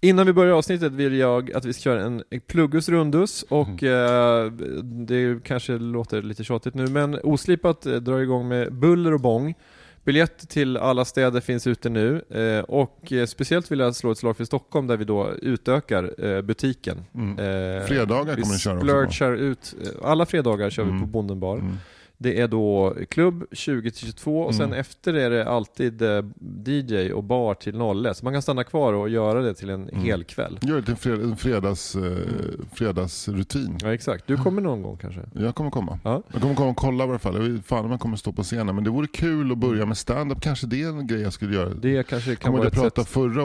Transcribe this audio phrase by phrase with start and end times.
[0.00, 4.52] Innan vi börjar avsnittet vill jag att vi ska köra en pluggus rundus och eh,
[4.82, 9.54] det kanske låter lite tjatigt nu men Oslipat eh, drar igång med buller och bång.
[10.04, 14.18] Biljett till alla städer finns ute nu eh, och eh, speciellt vill jag slå ett
[14.18, 17.04] slag för Stockholm där vi då utökar eh, butiken.
[17.14, 17.30] Mm.
[17.78, 21.00] Eh, Fredagar vi kommer ni köra också splurchar ut, alla fredagar kör vi Mm.
[21.00, 21.56] på Bonden bar.
[21.58, 21.76] Mm.
[22.20, 24.80] Det är då klubb 20-22 och sen Mm.
[24.80, 26.24] efter är det alltid eh,
[26.66, 27.74] DJ och bar till
[28.06, 28.16] 01.
[28.16, 30.02] Så man kan stanna kvar och göra det till en Mm.
[30.04, 30.58] hel kväll.
[30.62, 32.02] Gör det till en, fred, en fredags, eh,
[32.74, 33.78] fredagsrutin.
[33.82, 35.20] Ja exakt, du kommer någon gång kanske?
[35.32, 35.98] Jag kommer komma.
[36.04, 36.22] Ja.
[36.32, 37.34] Jag kommer komma och kolla i alla fall.
[37.34, 38.74] Jag vet fan om jag kommer stå på scenen.
[38.74, 40.40] Men det vore kul att börja med stand-up.
[40.40, 41.68] Kanske det är en grej jag skulle göra.
[41.68, 43.10] Det kanske kan Kommer vara ett prata sätt.
[43.12, 43.42] förra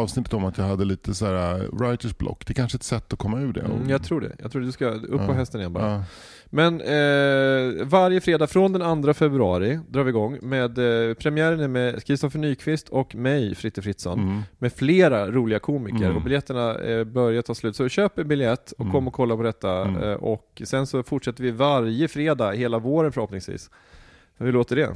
[0.00, 2.46] avsnittet om att jag hade lite så här uh, writers block.
[2.46, 3.60] Det är kanske är ett sätt att komma ur det.
[3.60, 4.32] Mm, jag tror det.
[4.42, 5.32] Jag tror du ska upp på Ja.
[5.32, 5.90] hästen igen bara.
[5.92, 6.02] Ja.
[6.50, 11.68] Men eh, varje fredag från den 2 februari drar vi igång med eh, premiären är
[11.68, 14.18] med Kristoffer Nyqvist och mig, Fritte Fritzson.
[14.20, 14.42] Mm.
[14.58, 16.16] Med flera roliga komiker Mm.
[16.16, 17.76] och biljetterna eh, börjar ta slut.
[17.76, 18.92] Så köp en biljett och Mm.
[18.92, 19.82] kom och kolla på detta.
[19.84, 20.02] Mm.
[20.02, 23.70] Eh, och sen så fortsätter vi varje fredag hela våren förhoppningsvis.
[24.38, 24.88] Hur låter det?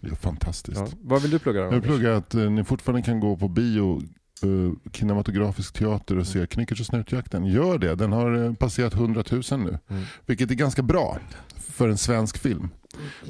[0.00, 0.80] Det är fantastiskt.
[0.80, 0.86] Ja.
[1.02, 1.74] Vad vill du plugga då?
[1.74, 4.02] Jag pluggar att eh, ni fortfarande kan gå på bio,
[4.44, 7.46] uh, kinematografisk teater och se Knickers och snutjakten.
[7.46, 9.78] Gör det, den har eh, passerat 100 000 nu.
[9.88, 10.02] Mm.
[10.26, 11.18] Vilket är ganska bra
[11.56, 12.68] för en svensk film.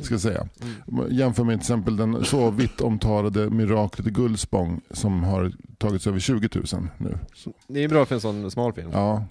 [0.03, 0.47] Ska jag säga.
[1.11, 6.19] Jämför med till exempel den så vitt omtalade Miraklet i Gullspång som har tagits över
[6.19, 7.19] 20 000 nu.
[7.34, 8.91] Så, Det är bra för en sån smal film.
[8.92, 9.25] ja.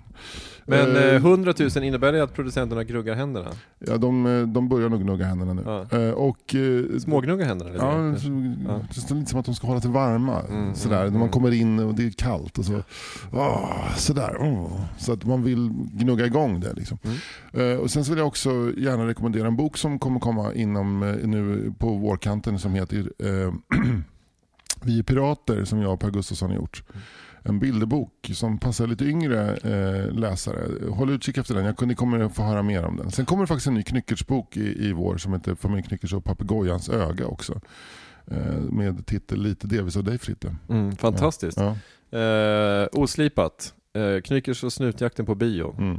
[0.65, 3.49] Men Eh, eh, 100 000 innebär det att producenterna gruggar händerna?
[3.79, 5.61] ja, de, eh, de börjar nog gnugga händerna nu.
[5.65, 5.97] Ja.
[5.99, 7.69] Eh, och, eh, Smågnugga händerna?
[7.71, 8.01] eller Ja, det?
[8.67, 8.81] Ja.
[8.95, 10.41] det är lite som att de ska hålla sig varma.
[10.41, 10.95] Mm, sådär.
[11.01, 11.31] mm, När man mm.
[11.31, 12.57] kommer in och det är kallt.
[12.57, 12.83] Och så,
[13.33, 14.81] åh, sådär, åh.
[14.97, 16.73] Så att man vill gnugga igång det.
[16.73, 16.97] Liksom.
[17.03, 17.71] Mm.
[17.71, 21.03] Eh, och sen så vill jag också gärna rekommendera en bok som kommer komma inom,
[21.03, 23.53] eh, nu på vårkanten som heter eh,
[24.83, 26.83] Vi är pirater som jag och Per Gustafsson har gjort.
[27.43, 30.89] En bilderbok som passar lite yngre eh, läsare.
[30.89, 31.65] Håll utkik efter den.
[31.65, 33.11] Jag, kunde- ni kommer att få höra mer om den.
[33.11, 36.23] Sen kommer det faktiskt en ny Knyckertsbok i, i vår som heter Familj Knyckers och
[36.23, 37.61] papegojans öga också.
[38.27, 40.55] Eh, med titel Lite det vi sa dig Fritte.
[40.69, 41.57] Mm, fantastiskt.
[41.59, 41.75] Ja.
[42.19, 43.73] Eh, oslipat.
[43.99, 45.75] Eh, Knyckers och snutjakten på bio.
[45.77, 45.95] Mm.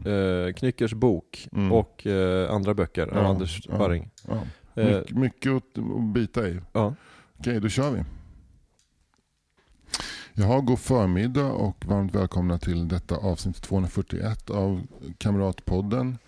[0.46, 1.72] Eh, Knyckers bok Mm.
[1.72, 3.78] och eh, andra böcker av Ja, Anders ja.
[3.78, 4.10] Barring.
[4.28, 4.42] Ja.
[4.82, 6.60] Eh, My, mycket att, att bita i.
[6.72, 6.94] ja.
[7.38, 8.04] Okej, då kör vi.
[10.34, 14.86] Jaha, god förmiddag och varmt välkomna till detta avsnitt 241 av
[15.18, 16.18] Kamratpodden.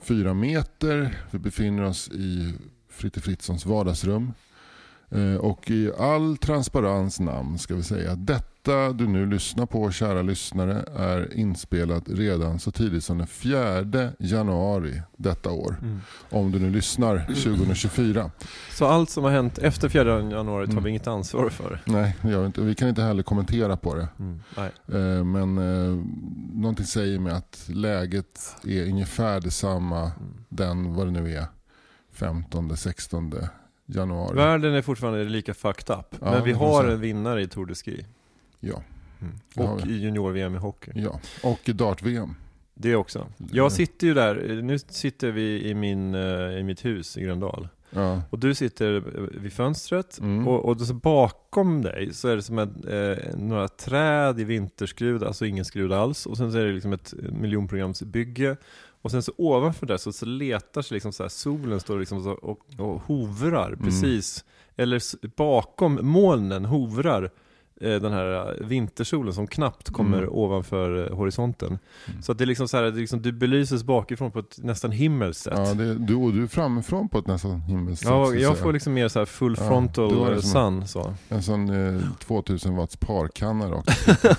[0.00, 1.18] Fyra meter.
[1.30, 2.54] Vi befinner oss i
[2.88, 4.32] Fritte Fritzons vardagsrum.
[5.10, 9.90] Eh, Och i all transparens namn ska vi säga att detta du nu lyssnar på,
[9.90, 15.76] kära lyssnare, är inspelat redan så tidigt som den 4 januari detta år.
[15.82, 16.00] Mm.
[16.30, 18.30] Om du nu lyssnar 2024.
[18.72, 20.84] Så allt som har hänt efter 4 januari tar Mm.
[20.84, 21.80] vi inget ansvar för?
[21.84, 22.60] Nej, vi inte.
[22.60, 24.08] Vi kan inte heller kommentera på det.
[24.18, 24.40] Mm.
[24.88, 26.04] Eh, Men eh,
[26.54, 30.12] någonting säger mig att läget är ungefär detsamma Mm.
[30.48, 31.46] den, vad det nu är,
[32.18, 33.30] 15-16
[33.86, 34.36] januari.
[34.36, 36.06] Världen är fortfarande lika fucked up.
[36.20, 38.06] Ja, men vi har en vinnare i Tour de Ski.
[38.60, 38.82] Ja,
[39.20, 39.70] Mm.
[39.70, 40.90] Och i junior-VM i hockey.
[40.94, 41.20] ja.
[41.42, 42.34] Och i dart-VM.
[42.74, 43.26] Det också.
[43.52, 47.68] Jag sitter ju där, nu sitter vi i, min, eh, i mitt hus i Gröndal.
[47.90, 48.22] Ja.
[48.30, 50.48] Och du sitter eh, vid fönstret Mm.
[50.48, 55.46] och, och bakom dig så är det som ett, eh, några träd i vinterskrud, alltså
[55.46, 56.26] ingen skrud alls.
[56.26, 58.56] Och sen så är det liksom ett miljonprogramsbygge.
[59.06, 62.22] Och sen så ovanför där så, så letar sig liksom så här, solen står liksom
[62.22, 63.78] så och, och hovrar Mm.
[63.84, 64.44] precis.
[64.76, 67.30] Eller s- bakom molnen hovrar
[67.80, 70.30] den här eh, vintersolen som knappt kommer Mm.
[70.32, 71.78] ovanför eh, horisonten.
[72.08, 72.22] Mm.
[72.22, 74.90] Så att det är liksom så här, det liksom, du belyses bakifrån på ett nästan
[74.90, 75.52] himmelskt sätt.
[75.56, 78.72] Ja, det, du, och du är framifrån på ett nästan himmelskt sätt, Ja, jag får
[78.72, 81.14] liksom mer så här full Ja, frontal eh, som sun så.
[81.28, 83.66] En sån eh, 2000 watts parkanna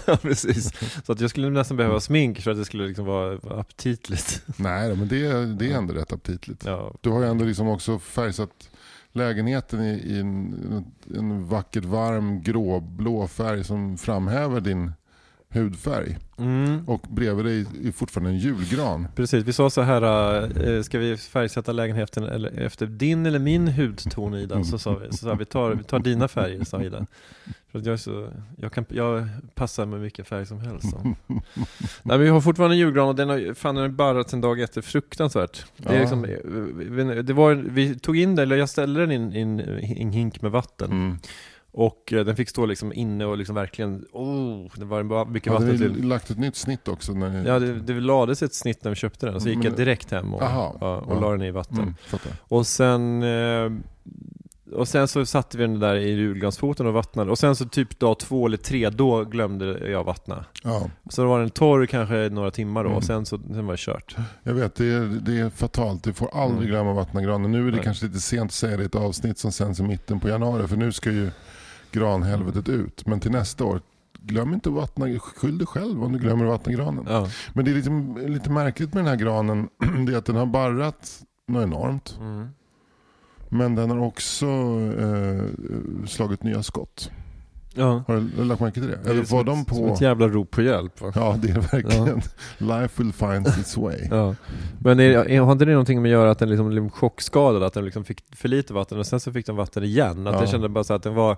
[0.05, 0.73] ja, precis.
[1.05, 4.41] Så att jag skulle nästan behöva smink för att det skulle liksom vara, aptitligt.
[4.57, 6.65] Nej, men det, det är ändå rätt aptitligt.
[6.65, 6.93] Ja.
[7.01, 8.66] Du har ju ändå liksom också färgsatt
[9.17, 10.85] lägenheten i, i en,
[11.15, 14.91] en vackert varm gråblå färg som framhäver din
[15.49, 16.17] hudfärg.
[16.37, 16.87] Mm.
[16.87, 19.07] Och bredvid dig är fortfarande en julgran.
[19.15, 20.01] Precis, vi sa så här,
[20.75, 24.63] äh, ska vi färgsätta lägenheten eller, efter din eller min hudton Ida?
[24.63, 27.05] Så sa vi, så sa vi, tar, vi tar dina färger, sa Ida.
[27.71, 30.89] För att jag, så, jag, kan, jag passar med vilken färg som helst.
[30.89, 31.15] Så.
[32.03, 34.85] Nej, vi har fortfarande en julgran och den har, fan, den barrat sen dag ett,
[34.85, 35.65] fruktansvärt.
[35.77, 39.15] Det, är liksom, vi- det var, vi tog in den, eller jag ställde den i
[39.15, 40.91] en, i en, i en hink med vatten.
[40.91, 41.17] Mm.
[41.71, 45.53] Och eh, den fick stå liksom inne och liksom verkligen, oh, det var bara mycket
[45.53, 46.07] Hade vatten till.
[46.07, 47.11] lagt ett nytt snitt också?
[47.13, 47.47] När ni...
[47.47, 50.11] Ja, det, det lades ett snitt när vi köpte den, så gick Men- jag direkt
[50.11, 51.19] hem och, Aha, och ja.
[51.19, 51.77] la den i vatten.
[51.79, 51.93] Mm.
[52.39, 53.71] Och sen eh,
[54.73, 57.31] och sen så satte vi den där i julgransfoten och vattnade.
[57.31, 60.45] Och sen så typ dag två eller tre, då glömde jag vattna.
[60.63, 62.97] Ja, Så då var den torr kanske några timmar då, Mm.
[62.97, 64.15] och sen, så, sen var det kört.
[64.43, 66.03] jag vet, det är, det är fatalt.
[66.03, 66.69] Du får aldrig Mm.
[66.69, 67.51] glömma vattna granen.
[67.51, 67.83] Nu är det Nej.
[67.83, 70.67] kanske lite sent att säga det i ett avsnitt som sänds i mitten på januari.
[70.67, 71.31] För nu ska ju
[71.97, 73.05] granhelvetet ut.
[73.05, 73.81] Men till nästa år,
[74.21, 75.19] glöm inte att vattna.
[75.19, 77.05] Skyll dig själv om du glömmer att vattna granen.
[77.09, 77.27] Ja.
[77.53, 79.69] Men det är lite, lite märkligt med den här granen.
[80.05, 82.17] Det är att den har barrat något enormt.
[82.21, 82.47] Mm.
[83.49, 84.45] Men den har också
[84.99, 85.43] eh,
[86.07, 87.11] slagit nya skott.
[87.73, 88.03] ja.
[88.07, 88.99] Har du, lagt märke till det?
[89.03, 89.93] Det Eller som var ett- de Som på...
[89.93, 91.11] ett jävla rop på hjälp va?
[91.15, 92.21] Ja, det är verkligen.
[92.57, 94.07] Life will find its way.
[94.11, 94.35] Ja.
[94.79, 97.63] Men är, är, har inte det någonting med att göra att den liksom blev chockskadad?
[97.63, 100.27] Att den liksom fick för lite vatten och sen så fick den vatten igen?
[100.27, 100.39] Att Ja.
[100.39, 101.37] jag kände bara så att den var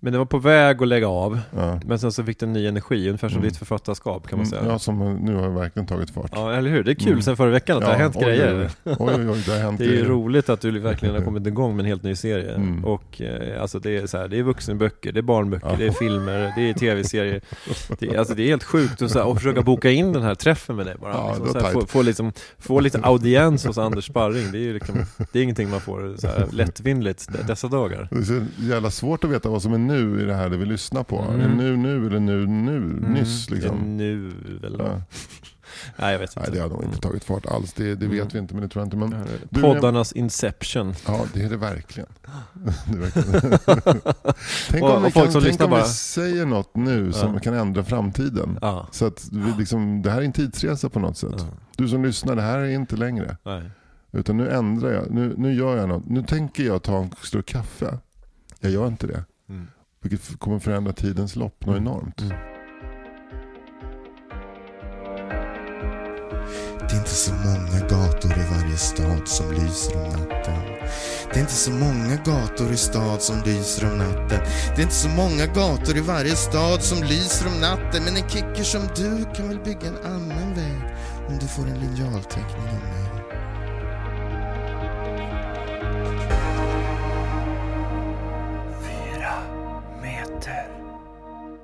[0.00, 1.80] men den var på väg att lägga av, Ja.
[1.86, 3.48] men sen så fick den ny energi, ungefär som Mm.
[3.48, 4.60] ditt författarskap kan man säga.
[4.60, 6.30] Mm, Ja, som nu har verkligen tagit fart.
[6.34, 6.84] Ja, eller hur?
[6.84, 7.22] Det är kul Mm.
[7.22, 8.70] sen förra veckan att det har hänt oj, grejer.
[8.84, 11.46] Oj, oj, oj, det har hänt Det är ju roligt att du verkligen har kommit
[11.46, 12.54] igång med en helt ny serie.
[12.54, 12.84] Mm.
[12.84, 15.74] Och eh, alltså det är så här, det är vuxenböcker, det är barnböcker, Ja.
[15.78, 17.40] det är filmer, det är tv-serier.
[17.98, 20.22] Det, är- alltså det är helt sjukt att, så här, att försöka boka in den
[20.22, 21.12] här träffen med dig bara.
[21.12, 24.62] Ja, liksom, så här, få, få, liksom, få lite audiens hos Anders Sparring, det är
[24.62, 24.96] ju liksom,
[25.32, 28.08] det är ingenting man får så här, lättvindigt dessa dagar.
[28.10, 30.56] Det är så jävla svårt att veta vad som är nu i det här det
[30.56, 31.18] vi lyssnar på.
[31.20, 31.40] Mm.
[31.40, 33.96] Är det nu, nu eller nu, nu, nyss Det är liksom?
[33.96, 34.32] Nu
[34.62, 34.76] väl?
[34.78, 35.02] Ja.
[35.96, 36.40] Nej jag vet inte.
[36.40, 37.72] Nej, det har nog inte tagit fart alls.
[37.72, 38.28] Det, det vet Mm.
[38.32, 38.96] vi inte, men det tror jag inte.
[38.96, 39.26] Men, Mm.
[39.50, 40.94] Du, Poddarnas Inception.
[41.06, 42.08] ja, det är det verkligen.
[42.86, 43.98] Det är verkligen.
[44.70, 47.40] tänk om, vi, och folk kan, tänk om vi bara- säger något nu som Ja.
[47.40, 48.58] kan ändra framtiden.
[48.62, 48.86] Ja.
[48.90, 51.34] Så att vi liksom, det här är en tidsresa på något sätt.
[51.38, 51.44] ja.
[51.76, 53.36] Du som lyssnar, det här är inte längre.
[53.44, 53.70] Nej.
[54.12, 55.10] Utan nu ändrar jag.
[55.10, 56.06] Nu, nu gör jag något.
[56.08, 57.98] Nu tänker jag ta en stor kaffe.
[58.60, 59.24] Jag gör inte det.
[59.48, 59.66] Mm.
[60.00, 62.20] Vilket kommer förändra tidens lopp något enormt.
[62.20, 62.36] Mm.
[66.88, 70.62] Det är inte så många gator i varje stad som lyser om natten.
[71.32, 74.40] Det är inte så många gator i stad som lyser om natten.
[74.76, 78.04] Det är inte så många gator i varje stad som lyser om natten.
[78.04, 80.80] Men en kicker som du kan väl bygga en annan väg
[81.28, 83.07] om du får en linjalteckning av mig.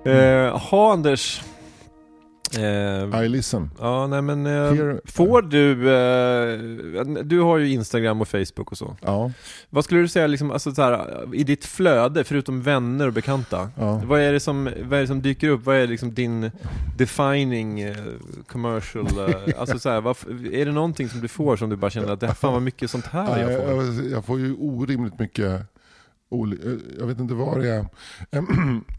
[0.04, 1.42] Eh, ha Anders.
[2.58, 3.70] Eh, I listen.
[3.80, 4.46] ja, nej men.
[4.46, 8.96] Eh, Here- får du, eh, du har ju Instagram och Facebook och så.
[9.00, 9.30] Ja.
[9.70, 13.70] Vad skulle du säga liksom, alltså, så här, i ditt flöde, förutom vänner och bekanta?
[13.78, 14.02] ja.
[14.04, 15.64] Vad är, det som, vad är det som dyker upp?
[15.66, 16.50] Vad är liksom din
[16.96, 17.96] defining eh,
[18.46, 19.06] commercial?
[19.28, 20.16] eh, alltså så här, vad,
[20.52, 22.62] är det någonting som du får som du bara känner att det här fan vad
[22.62, 23.84] mycket sånt här Ja, jag får?
[23.84, 25.62] jag, jag får ju orimligt mycket,
[26.98, 27.86] jag vet inte vad det är.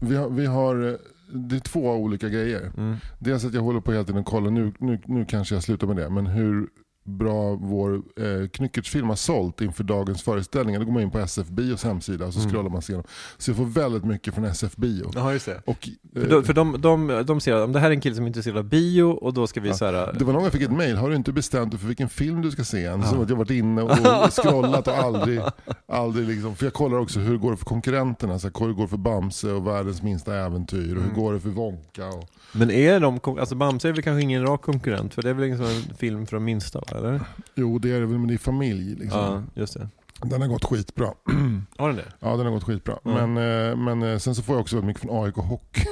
[0.00, 0.94] Vi har, vi har, eh,
[1.32, 2.72] det är två olika grejer.
[2.76, 2.96] Mm.
[3.18, 5.86] Dels att jag håller på hela tiden och kollar, nu, nu, nu kanske jag slutar
[5.86, 6.68] med det, men hur
[7.06, 10.80] bra vår eh, Knyckertz-film har sålt inför dagens föreställningar.
[10.80, 12.50] Då går man in på SF Bios hemsida och så Mm.
[12.52, 13.06] scrollar man sig igenom.
[13.38, 15.10] Så jag får väldigt mycket från SF Bio.
[15.14, 15.62] Ja, just det.
[15.66, 18.14] Och, För, eh, de, för de, de, de ser att det här är en kille
[18.14, 19.74] som är intresserad av bio och då ska vi Ja.
[19.74, 21.86] så här, Det var någon jag fick ett mail, har du inte bestämt dig för
[21.86, 23.00] vilken film du ska se än?
[23.00, 23.06] Ja.
[23.06, 23.90] Så att jag varit inne och
[24.32, 25.40] scrollat och aldrig,
[25.88, 28.82] aldrig liksom, för jag kollar också hur går det för konkurrenterna, så här, hur går
[28.82, 31.14] det för Bamse och Världens minsta äventyr och hur Mm.
[31.14, 32.06] går det för Wonka?
[32.08, 35.34] Och, Men är de, alltså Bamse är väl kanske ingen rak konkurrent för det är
[35.34, 37.20] väl liksom en film för de minsta va, eller?
[37.54, 39.20] jo det är det väl, men det är familj liksom.
[39.20, 39.88] Ja, just det.
[40.22, 41.06] Den har gått skitbra.
[41.76, 42.12] Har den det?
[42.20, 42.98] Ja den har gått skitbra.
[43.02, 43.26] Ja.
[43.26, 43.36] Men,
[43.70, 45.84] eh, men eh, sen så får jag också väldigt mycket från AIK Hockey.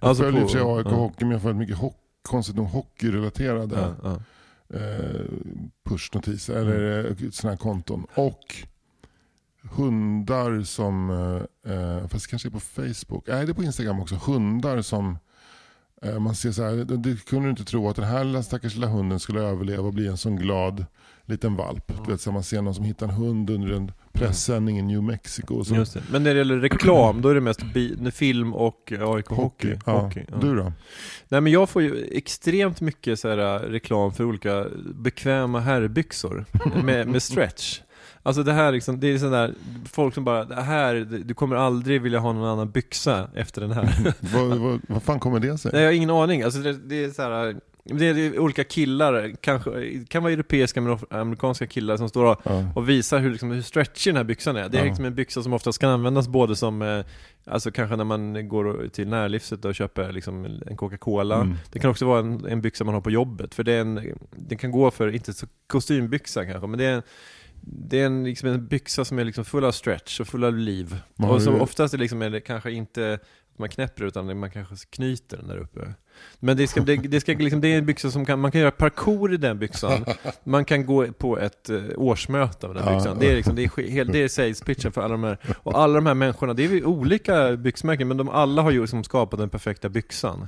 [0.00, 0.94] Jag Alltså följer i och för sig AIK ja.
[0.96, 1.98] Hockey men jag får väldigt mycket hockey,
[2.28, 4.20] konstigt nog hockeyrelaterade Ja,
[4.68, 4.78] ja.
[4.78, 5.20] eh,
[5.88, 7.32] pushnotiser eller mm.
[7.32, 8.06] sådana här konton.
[8.14, 8.56] Och
[9.62, 11.10] hundar som,
[11.66, 15.18] eh, fast det kanske är på Facebook, nej det är på Instagram också, hundar som
[16.18, 19.20] man ser så här, det, kunde du inte tro att den här stackars lilla hunden
[19.20, 20.86] skulle överleva och bli en sån glad
[21.28, 21.92] liten valp.
[22.04, 25.02] Du vet, så man ser någon som hittar en hund under en pressändning i New
[25.02, 25.64] Mexico.
[25.64, 25.74] Så.
[25.74, 26.02] Just det.
[26.10, 27.60] Men när det gäller reklam, då är det mest
[28.12, 29.42] film och AIK Hockey.
[29.42, 29.76] Hockey.
[29.86, 29.92] Ja.
[30.00, 30.36] Hockey, ja.
[30.36, 30.72] Du då?
[31.28, 36.44] Nej men jag får ju extremt mycket så här, reklam för olika bekväma herrbyxor
[36.84, 37.80] med, med stretch.
[38.28, 39.54] Alltså det här liksom, det är sådär,
[39.84, 40.94] folk som bara, det här,
[41.24, 44.14] du kommer aldrig vilja ha någon annan byxa efter den här.
[44.34, 45.70] vad, vad, vad fan kommer det sig?
[45.74, 46.42] Nej, jag har ingen aning.
[46.42, 49.70] Alltså det, det är så här, det är olika killar, kanske,
[50.08, 52.64] kan vara europeiska men amerikanska killar som står och, Ja.
[52.74, 54.68] och visar hur, liksom, hur stretchig den här byxan är.
[54.68, 54.88] Det är Ja.
[54.88, 57.04] liksom en byxa som oftast kan användas både som, eh,
[57.46, 61.36] alltså kanske när man går till närlivset och köper liksom en Coca-Cola.
[61.36, 61.54] Mm.
[61.72, 64.18] Det kan också vara en, en byxa man har på jobbet, för det är en,
[64.30, 67.02] den kan gå för, inte så kostymbyxa kanske, men det är en
[67.62, 70.54] det är en, liksom en byxa som är liksom full av stretch och full av
[70.56, 70.96] liv.
[71.16, 73.18] Vad Och som du- oftast är, liksom, är det kanske inte
[73.52, 75.94] att man knäpper utan man kanske knyter den där uppe.
[76.40, 78.60] Men det, ska, det, det, ska, liksom, det är en byxa som kan, man kan
[78.60, 80.04] göra parkour i den byxan.
[80.44, 82.94] Man kan gå på ett eh, årsmöte av den Ja.
[82.94, 83.18] byxan.
[83.18, 85.38] Det är, liksom, det är, helt- det är sales pitchen för alla de här.
[85.62, 89.04] Och alla de här människorna, det är olika byxmärken men de alla har ju liksom
[89.04, 90.46] skapat den perfekta byxan.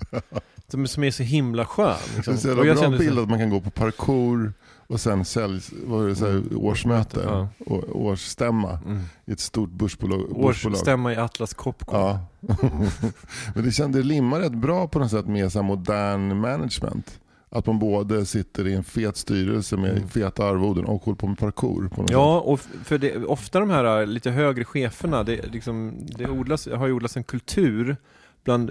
[0.68, 1.96] Som, som är så himla skön.
[2.16, 2.50] Det Liksom.
[2.50, 4.52] är Och jävla jag bra bild att man kan gå på parkour
[4.90, 7.48] och sen säljs, vad det, så här, årsmöte, Ja.
[7.66, 9.00] och, årsstämma Mm.
[9.24, 10.20] i ett stort börsbolag.
[10.36, 11.96] Årsstämma i Atlas Copco.
[11.96, 12.20] Ja.
[13.54, 17.20] Men det kände rimmar rätt bra på något sätt med så här modern management.
[17.52, 20.08] Att man både sitter i en fet styrelse med Mm.
[20.08, 21.88] feta arvoden och håller på med parkour.
[21.88, 25.46] På något Ja, och f- för det, ofta de här äh, lite högre cheferna, det,
[25.52, 27.96] liksom, det odlas, har ju odlats en kultur
[28.44, 28.70] bland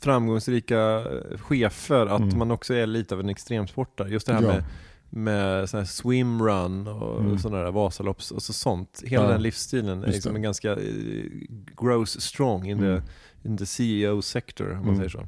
[0.00, 2.38] framgångsrika äh, chefer att Mm.
[2.38, 4.08] man också är lite av en extremsportare.
[4.08, 4.48] Just det här Ja.
[4.48, 4.64] med,
[5.16, 7.38] med sån här swimrun och Mm.
[7.38, 9.02] sådana där Vasalopps och så sånt.
[9.06, 9.30] Hela Ja.
[9.30, 10.78] den livsstilen är liksom en ganska eh,
[11.80, 13.00] gross strong in, Mm.
[13.42, 14.96] the, in the CEO sector, om man Mm.
[14.96, 15.26] säger så.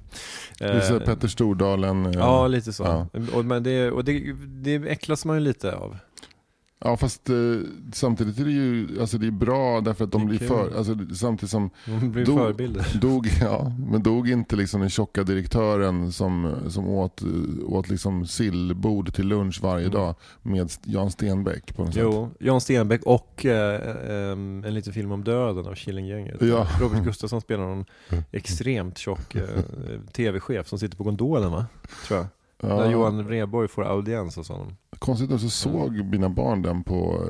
[0.65, 2.07] Här Eh, Petter Stordalen.
[2.07, 2.83] eh, Ja, lite så.
[2.83, 3.07] Ja.
[3.35, 5.97] Och, men det, och det, det äcklas man ju lite av.
[6.81, 7.37] Ja fast eh,
[7.93, 10.49] samtidigt är det ju alltså det är bra därför att de blir kul.
[10.49, 11.71] för, alltså, samtidigt som
[12.01, 12.99] De blir Då- förebilder.
[13.01, 17.29] dog, ja, men dog inte liksom den tjocka direktören som, som åt, eh,
[17.67, 19.99] åt liksom sillbord till lunch varje Mm.
[19.99, 22.03] dag med Jan Stenbeck på något sätt.
[22.03, 26.43] Jo, Jan Stenbeck och eh, em, en liten film om döden av Killinggänget.
[26.43, 26.67] Ja.
[26.81, 27.85] Robert Gustafsson spelar någon
[28.33, 29.43] extremt tjock eh,
[30.13, 31.67] tv-chef som sitter på gondolen va?
[32.07, 32.27] Tror jag.
[32.63, 34.77] När Ja, Johan Rheborg får audiens hos honom.
[34.99, 37.29] Konstigt nog så såg mina barn den på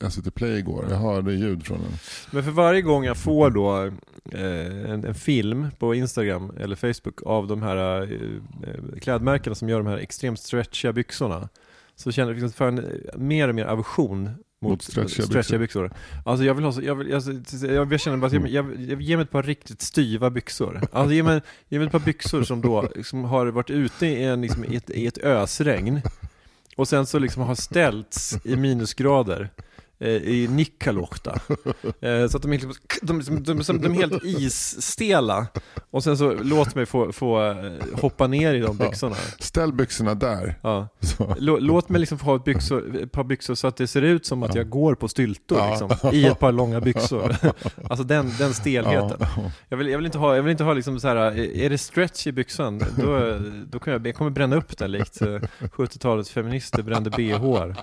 [0.00, 0.86] eh, SVT Play igår.
[0.90, 1.92] Jag hörde ljud från den.
[2.30, 3.84] Men för varje gång jag får då
[4.32, 9.78] eh, en, en film på Instagram eller Facebook av de här eh, klädmärkena som gör
[9.78, 11.48] de här extremt stretchiga byxorna
[11.94, 12.84] så känner jag liksom för en,
[13.16, 15.92] mer och mer aversion mot, Mot stretchiga stretchiga, byxor.
[16.24, 17.32] Alltså jag vill ha så, jag, vill, alltså,
[17.66, 20.80] jag, jag känner bara att jag, jag, jag ger mig ett par riktigt styva byxor.
[20.92, 24.24] Alltså ge mig, ge mig ett par byxor som då som har varit ute i,
[24.24, 26.00] en, liksom, i, ett, i ett ösregn
[26.78, 29.50] och sen så liksom har ställts i minusgrader
[30.06, 31.40] i Nikkaluokta.
[32.00, 35.46] Eh, så att de är, liksom, de, de, de, de, är helt isstela.
[35.90, 37.54] Och sen så låt mig få, få eh,
[38.00, 39.16] hoppa ner i de byxorna.
[39.38, 40.58] Ställ byxorna där.
[40.62, 40.88] Ja.
[41.38, 44.26] Låt mig liksom få ha ett, byxor, ett par byxor så att det ser ut
[44.26, 44.60] som att Ja.
[44.60, 45.70] jag går på styltor Ja.
[45.70, 47.36] liksom, i ett par långa byxor.
[47.90, 49.16] Alltså den, den stelheten.
[49.20, 49.50] Ja.
[49.68, 51.78] Jag vill, jag vill inte ha, jag vill inte ha liksom så här, är det
[51.78, 55.26] stretch i byxan, då, då kan jag, jag kommer bränna upp den likt eh,
[55.60, 57.74] 70-talets feminister brände bh.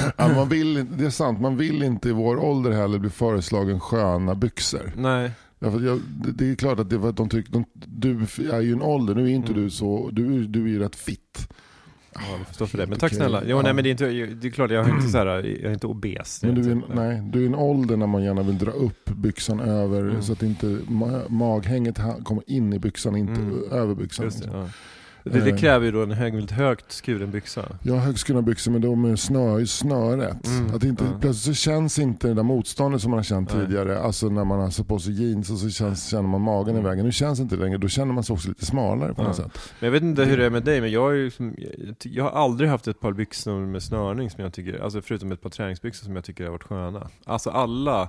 [0.16, 3.80] Ja, man vill, det är sant, man vill inte i vår ålder heller bli föreslagen
[3.80, 4.92] sköna byxor.
[4.96, 8.20] Nej, Därför jag, det, det är klart att det var att de tycker, de, du
[8.52, 9.64] är ju en ålder, nu är inte Mm.
[9.64, 11.48] du så, du, du är ju rätt fitt.
[12.14, 12.86] ja, jag förstår för det.
[12.86, 13.16] Men tack okej.
[13.16, 13.42] snälla.
[13.46, 13.62] Jo, Ja.
[13.62, 15.72] nej men det är, inte, det är klart, jag är inte så här, jag är
[15.72, 16.42] inte obes.
[16.42, 18.70] Men du är, inte, en, nej, du är en ålder när man gärna vill dra
[18.70, 20.22] upp byxan över Mm.
[20.22, 23.72] så att inte ma- maghänget kommer in i byxan, inte Mm.
[23.72, 24.28] över byxan.
[24.28, 24.68] Det, ja.
[25.24, 25.56] Det, det Eh.
[25.56, 27.64] kräver ju då en hög, väldigt högt skuren byxa.
[27.82, 30.46] Jag har högskurna byxor men de är snö, snöret.
[30.46, 31.10] Mm, Att inte, ja.
[31.20, 33.66] Plötsligt så känns inte det där motståndet som man har känt Nej.
[33.66, 33.98] tidigare.
[34.00, 36.78] Alltså när man har satt på sig jeans och så känns, känner man magen i
[36.78, 36.84] Mm.
[36.90, 37.04] vägen.
[37.04, 37.78] Nu känns inte det längre.
[37.78, 39.26] Då känner man sig också lite smalare på Ja.
[39.26, 39.58] något sätt.
[39.80, 41.98] Men jag vet inte hur det är med dig, men jag, är ju som, jag,
[41.98, 45.32] ty- jag har aldrig haft ett par byxor med snörning som jag tycker, alltså förutom
[45.32, 47.08] ett par träningsbyxor som jag tycker har varit sköna.
[47.24, 48.08] Alltså alla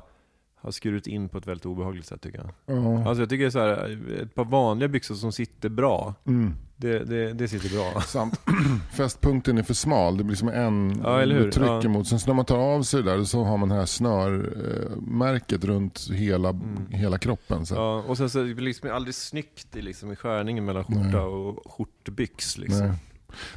[0.64, 2.78] har skurit in på ett väldigt obehagligt sätt tycker jag.
[2.78, 3.08] Ja.
[3.08, 6.54] Alltså jag tycker så här, ett par vanliga byxor som sitter bra, Mm.
[6.76, 8.02] det, det, det sitter bra.
[8.02, 8.40] Samt
[8.94, 10.18] fästpunkten är för smal.
[10.18, 11.46] Det blir som en Ja, eller hur?
[11.46, 11.90] du trycker Ja.
[11.90, 12.08] mot.
[12.08, 15.64] Sen så när man tar av sig det där så har man det här snörmärket
[15.66, 16.88] runt hela, Mm.
[16.90, 17.66] hela kroppen.
[17.66, 17.76] Så.
[17.76, 21.20] Ja, och sen så det liksom aldrig snyggt i, liksom, i skärningen mellan skjorta Nej.
[21.20, 22.88] och skjortbyx liksom.
[22.88, 22.96] Nej.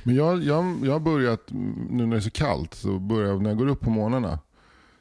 [0.03, 1.41] Men jag, jag, jag har börjat,
[1.91, 4.39] nu när det är så kallt, så börjar jag, när jag går upp på morgnarna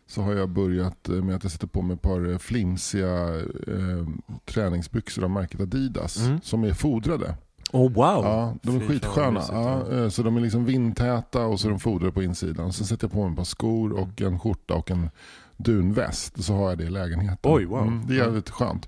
[0.08, 3.36] så har jag börjat eh, med att jag sätter på mig ett par eh, flimsiga
[3.68, 4.08] eh,
[4.46, 6.42] träningsbyxor av märket Adidas Mm.
[6.42, 7.36] som är fodrade.
[7.74, 8.24] Oh wow!
[8.26, 9.42] Ja, de är Fy skitsköna.
[9.52, 9.92] ja.
[9.98, 12.74] eh, så de är liksom vindtäta och så är de fodrade på insidan.
[12.74, 15.10] Sen sätter jag på mig ett par skor och en skjorta och en
[15.58, 17.38] dunväst så har jag det i lägenheten.
[17.52, 17.82] Oj, wow.
[17.82, 18.88] Mm, det är jävligt skönt.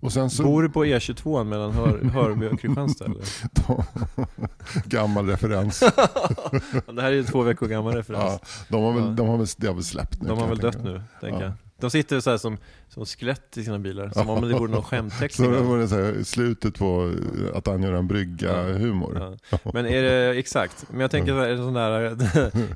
[0.00, 3.06] Och sen så, Bor du på E22 mellan Hör, Hörby och Kristianstad
[4.84, 5.80] gammal referens.
[6.94, 8.40] Det här är ju två veckor gammal referens.
[8.42, 9.10] Ja, de har väl, Ja.
[9.10, 10.28] de har väl, det har väl släppt nu.
[10.28, 11.44] De har väl dött nu, tänker Ja.
[11.46, 11.52] jag.
[11.80, 14.82] De sitter så här som, som skelett i sina bilar, som om det vore någon
[14.82, 15.54] skämtteckning.
[15.54, 17.12] Så var det så här, slutet på
[17.50, 19.36] eh, att angöra en brygga-humor.
[19.50, 19.58] Ja.
[19.72, 22.16] Men är det, exakt, men jag tänker så här, är det sån där,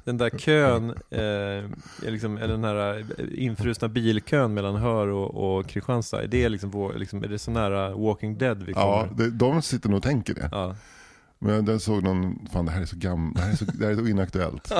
[0.04, 6.22] den där kön, eh, liksom, eller den här infrusna bilkön mellan Hör och, och Kristianstad,
[6.22, 9.24] är det liksom, vår, liksom, är det så nära Walking Dead vi Ja, kommer?
[9.24, 10.48] det, de sitter nog och tänker det.
[10.52, 10.76] Ja.
[11.38, 13.84] Men den såg någon, fan det här är så gammalt, det här är så, det
[13.84, 14.72] här är så inaktuellt.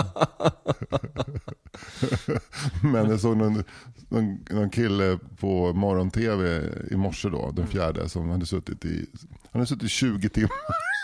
[2.82, 3.64] Men jag såg någon,
[4.08, 9.06] någon, någon kille på morgon-tv i morse då, den fjärde, som hade suttit i,
[9.50, 10.50] han hade suttit 20 timmar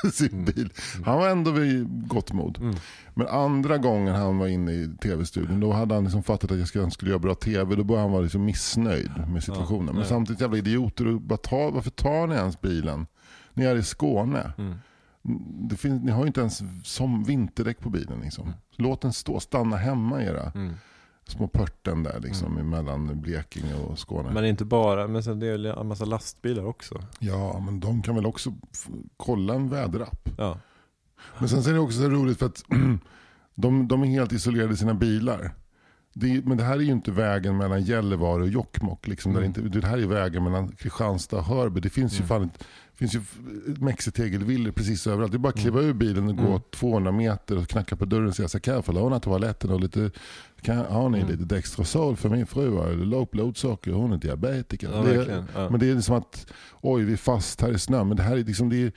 [0.04, 0.73] i sin bil.
[1.04, 2.58] Han var ändå vid gott mod.
[2.58, 2.75] Mm.
[3.14, 6.68] Men andra gången han var inne i tv-studion, då hade han liksom fattat att jag
[6.68, 7.76] skulle, han skulle göra bra tv.
[7.76, 9.87] Då började han vara liksom missnöjd med situationen.
[9.87, 10.08] Men nej.
[10.08, 13.06] samtidigt jävla idioter, och bara ta, varför tar ni ens bilen?
[13.54, 14.52] Ni är i Skåne.
[14.58, 14.75] Mm.
[15.69, 18.21] Det finns, ni har ju inte ens som vinterdäck på bilen.
[18.21, 18.52] Liksom.
[18.76, 20.75] Låt den stå, stanna hemma era Mm.
[21.26, 24.31] små pörten där liksom, mellan Blekinge och Skåne.
[24.33, 27.02] Men inte bara, men sen det är ju en massa lastbilar också.
[27.19, 28.52] Ja, men de kan väl också
[29.16, 30.28] kolla en väderapp.
[30.38, 30.59] Ja.
[31.38, 32.64] Men sen är det också så roligt för att
[33.54, 35.54] de, de är helt isolerade i sina bilar.
[36.16, 39.06] Det, men det här är ju inte vägen mellan Gällivare och Jokkmokk.
[39.06, 39.52] Liksom, Mm.
[39.52, 41.80] det, inte, det här är vägen mellan Kristianstad och Hörby.
[41.80, 43.21] Det finns ju fan ett, finns ju
[43.78, 45.33] mexitegelvillor precis överallt.
[45.33, 46.61] Det är bara att kliva ur bilen och gå Mm.
[46.71, 49.80] 200 meter och knacka på dörren och säga så kan jag få låna toaletten och
[49.80, 50.11] lite,
[50.62, 51.30] kan, har ni Mm.
[51.30, 54.88] lite Dextrosol för min fru har lågt blodsocker hon är diabetiker.
[54.92, 55.44] Ja, det.
[55.54, 55.71] Ja.
[55.71, 56.47] Men det är som att,
[56.80, 58.09] oj vi är fast här i snön.
[58.09, 58.92] Men det här är liksom, det är,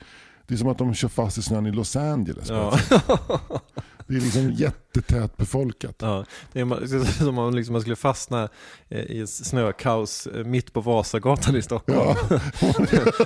[0.46, 2.48] det är som att de kör fast i snön i Los Angeles.
[2.48, 2.78] Ja.
[4.06, 4.50] Det är liksom
[4.94, 5.94] jättetät befolkat.
[5.98, 8.48] Ja, det är som om liksom man skulle fastna
[8.88, 12.16] eh, i snökaos eh, mitt på Vasagatan i Stockholm.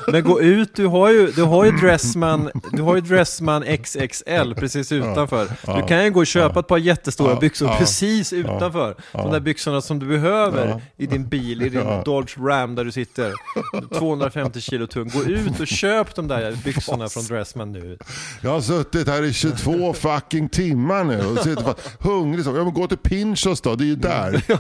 [0.12, 4.54] Men gå ut, du har ju, du har ju Dressman, du har ju Dressman XXL
[4.56, 5.48] precis utanför.
[5.80, 7.40] Du kan ju gå och köpa ett par jättestora Ja.
[7.40, 7.76] byxor Ja.
[7.78, 8.96] precis utanför.
[9.12, 10.80] De där byxorna som du behöver Ja.
[10.96, 12.02] i din bil, i din Ja.
[12.04, 13.32] Dodge Ram där du sitter.
[13.98, 15.08] 250 kilo tung.
[15.08, 17.98] Gå ut och köp de där byxorna från Dressman nu.
[18.40, 22.44] Jag har suttit här i 22 fucking timmar nu sitter fast hungrig.
[22.44, 22.56] Så.
[22.56, 24.42] Ja, men gå till Pinchos då, det är ju där.
[24.48, 24.58] Ja.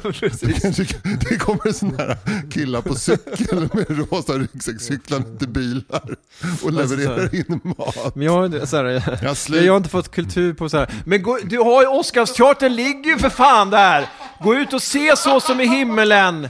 [1.30, 2.16] Det kommer sådana här
[2.50, 6.16] killar på cykel med rosa ryggsäck cyklande till bilar
[6.62, 8.14] och levererar in mat.
[8.14, 10.94] Men jag har, inte- så här, jag, jag har inte fått kultur på så här.
[11.04, 14.06] Men gå, du har ju Oscarsteatern ligger ju för fan där!
[14.42, 16.48] Gå ut och se Så som i himmelen!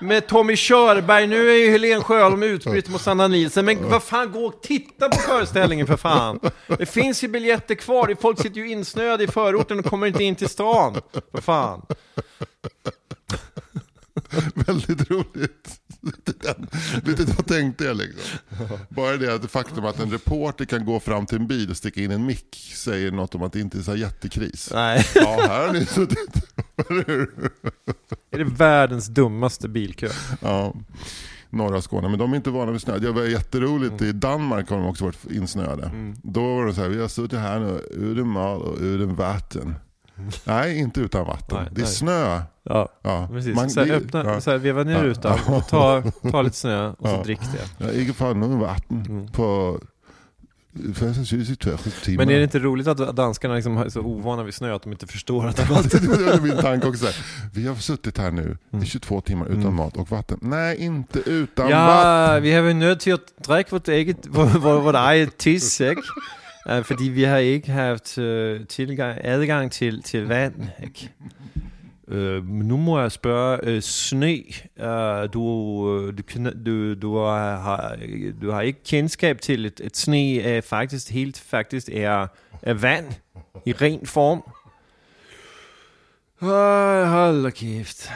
[0.00, 4.32] Med Tommy Körberg, nu är ju Helen Sjöholm utbytt mot Sanna Nielsen, men vad fan,
[4.32, 6.40] gå och titta på föreställningen för fan!
[6.78, 10.34] Det finns ju biljetter kvar, folk sitter ju insnöade i förorten och kommer inte in
[10.34, 11.00] till stan,
[11.32, 11.82] för fan!
[14.54, 15.80] Väldigt roligt.
[17.04, 18.38] Lite, vad tänkte jag liksom.
[18.88, 22.00] Bara det att faktum att en reporter kan gå fram till en bil och sticka
[22.00, 24.70] in en mick säger något om att det inte är så jättekris.
[24.74, 26.55] Nej, Ja, här har ni suttit.
[28.30, 30.08] Är det världens dummaste bilkö?
[30.40, 30.74] Ja,
[31.50, 32.08] norra Skåne.
[32.08, 32.98] Men de är inte vana vid snö.
[32.98, 34.02] Det var jätteroligt.
[34.02, 35.90] I Danmark har de också varit insnöade.
[36.22, 39.74] Då var det så här, vi har suttit här nu utan mat och utan vatten.
[40.44, 41.58] Nej, inte utan vatten.
[41.62, 41.92] Nej, det är nej.
[41.92, 42.40] snö.
[42.62, 43.28] Ja, Ja.
[43.32, 43.54] precis.
[43.56, 44.40] Man- så här, öppna, ja.
[44.40, 45.02] så här, veva ner Ja.
[45.02, 47.22] rutan och ta, ta lite snö och så Ja.
[47.22, 47.84] drick det.
[47.84, 49.28] Jag gick fan nu vatten Mm.
[49.28, 49.78] på
[50.94, 51.70] första 22
[52.04, 52.24] timmar.
[52.24, 54.92] Men är det inte roligt att danskarna liksom är så ovana vid snö att de
[54.92, 57.06] inte förstår att det Alltid, det var min tanke också.
[57.54, 58.84] Vi har suttit här nu Mm.
[58.84, 60.38] i 22 timmar utan mat och vatten.
[60.42, 61.70] Nej, inte utan vatten.
[61.70, 66.02] Ja, vi har varit nødt til at drikke vort, eget, vort, vort eget tis, ikke?
[66.70, 70.54] Uh, fordi vi har ikke haft uh, tilgang, adgang til, til vand,
[72.08, 74.42] men nu må jeg spørge, uh, sne,
[74.80, 76.22] uh, du, du,
[76.66, 77.96] du, du, har,
[78.42, 82.26] du har ikke kendskab til, et, et sne er faktisk helt faktisk er,
[82.62, 83.06] er vand
[83.66, 84.42] i ren form.
[86.40, 86.48] Uh,
[87.10, 88.10] hold da kæft.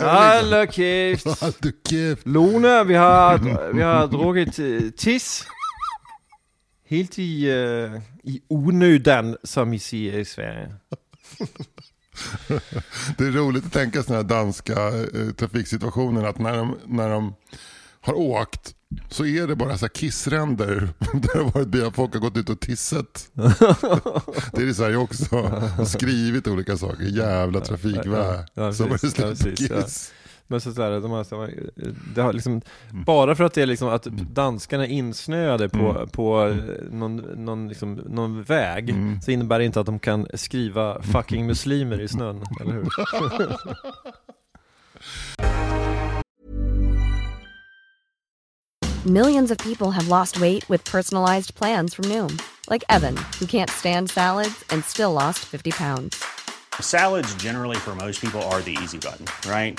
[0.00, 1.26] Hold da kæft.
[1.64, 2.22] Du kef.
[2.24, 3.38] Lone, vi har,
[3.72, 5.46] vi har drukket uh, tis.
[6.84, 10.68] Helt i, uh, i unødan, som I siger i Sverige.
[13.18, 17.34] Det är roligt att tänka sådana här danska eh, trafiksituationer att när de, när de
[18.00, 18.74] har åkt
[19.10, 22.36] så är det bara så här kissränder där det har varit bilar, folk har gått
[22.36, 23.30] ut och tissat.
[24.52, 25.52] Det är i Sverige också.
[25.78, 27.04] Och skrivit olika saker.
[27.04, 28.16] Jävla trafikvä.
[28.16, 29.86] Ja, ja, det ja, slut på precis, ja.
[30.48, 31.60] Men så, här, de här,
[32.14, 32.62] det har liksom,
[33.06, 36.08] bara för att det är liksom att danskarna är insnöade på, Mm.
[36.08, 36.56] på eh,
[36.90, 39.20] någon, någon, liksom, någon väg, Mm.
[39.20, 42.86] så innebär det inte att de kan skriva 'fucking muslimer' i snön, eller hur?
[49.04, 53.70] Millions of people have lost weight with personalized plans from Noom, like Evan, who can't
[53.70, 56.22] stand salads and still lost 50 pounds.
[56.80, 59.78] Salads, generally, for most people, are the easy button, right?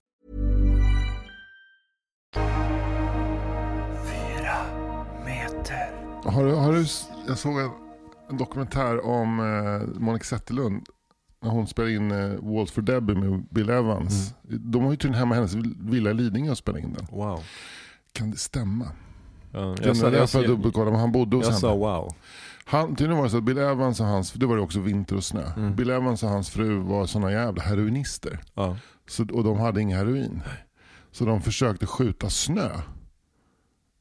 [6.23, 6.85] Har du, har du,
[7.27, 7.71] jag såg en,
[8.29, 10.85] en dokumentär om eh, Monica Zetterlund.
[11.43, 14.33] När hon spelade in eh, Walls for Debbie med Bill Evans.
[14.43, 17.07] De var ju tydligen hemma hennes villa i Lidingö och spelade in den.
[17.11, 17.39] Wow.
[18.13, 18.85] Kan det stämma?
[19.51, 21.59] Ja, Jag, jag, sa, jag, jag, jag jag, dubbelkolla, men han bodde hos jag henne.
[21.61, 22.15] sa wow.
[22.65, 25.15] Han, tydligen var det så att Bill Evans och hans, det var det också vinter
[25.15, 25.51] och snö.
[25.57, 25.75] Mm.
[25.75, 28.39] Bill Evans och hans fru var såna jävla heroinister.
[28.53, 28.77] Ja.
[29.09, 30.41] Så, och de hade ingen heroin.
[31.11, 32.69] Så de försökte skjuta snö.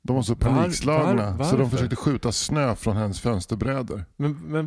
[0.03, 1.31] De var så Var- panikslagna.
[1.37, 4.05] var- så de försökte skjuta snö från hennes fönsterbrädor.
[4.17, 4.67] Men, men,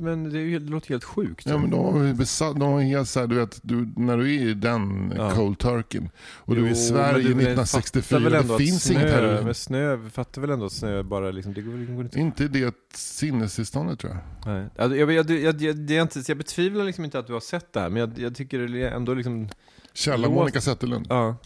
[0.00, 1.46] men det, låter helt sjukt.
[1.46, 4.42] Ja, men de var besatt, de var helt såhär, du vet, du, när du är
[4.48, 5.30] i den Ja.
[5.30, 8.58] cold turken och du är i Jo, Sverige men du vet, 1964, fattar väl ändå
[8.58, 9.44] det finns snö, inget heroin.
[9.44, 12.18] Men snö, fattar väl ändå att snö bara liksom, det går, det går inte.
[12.20, 14.52] Inte det sinnestillståndet tror jag.
[14.54, 14.66] Nej.
[14.78, 17.40] Alltså, jag, jag, jag, jag, det är inte, jag betvivlar liksom inte att du har
[17.40, 19.48] sett det här, men jag, jag tycker det är ändå liksom,
[19.94, 21.06] Källa Monica Zetterlund.
[21.10, 21.36] ja.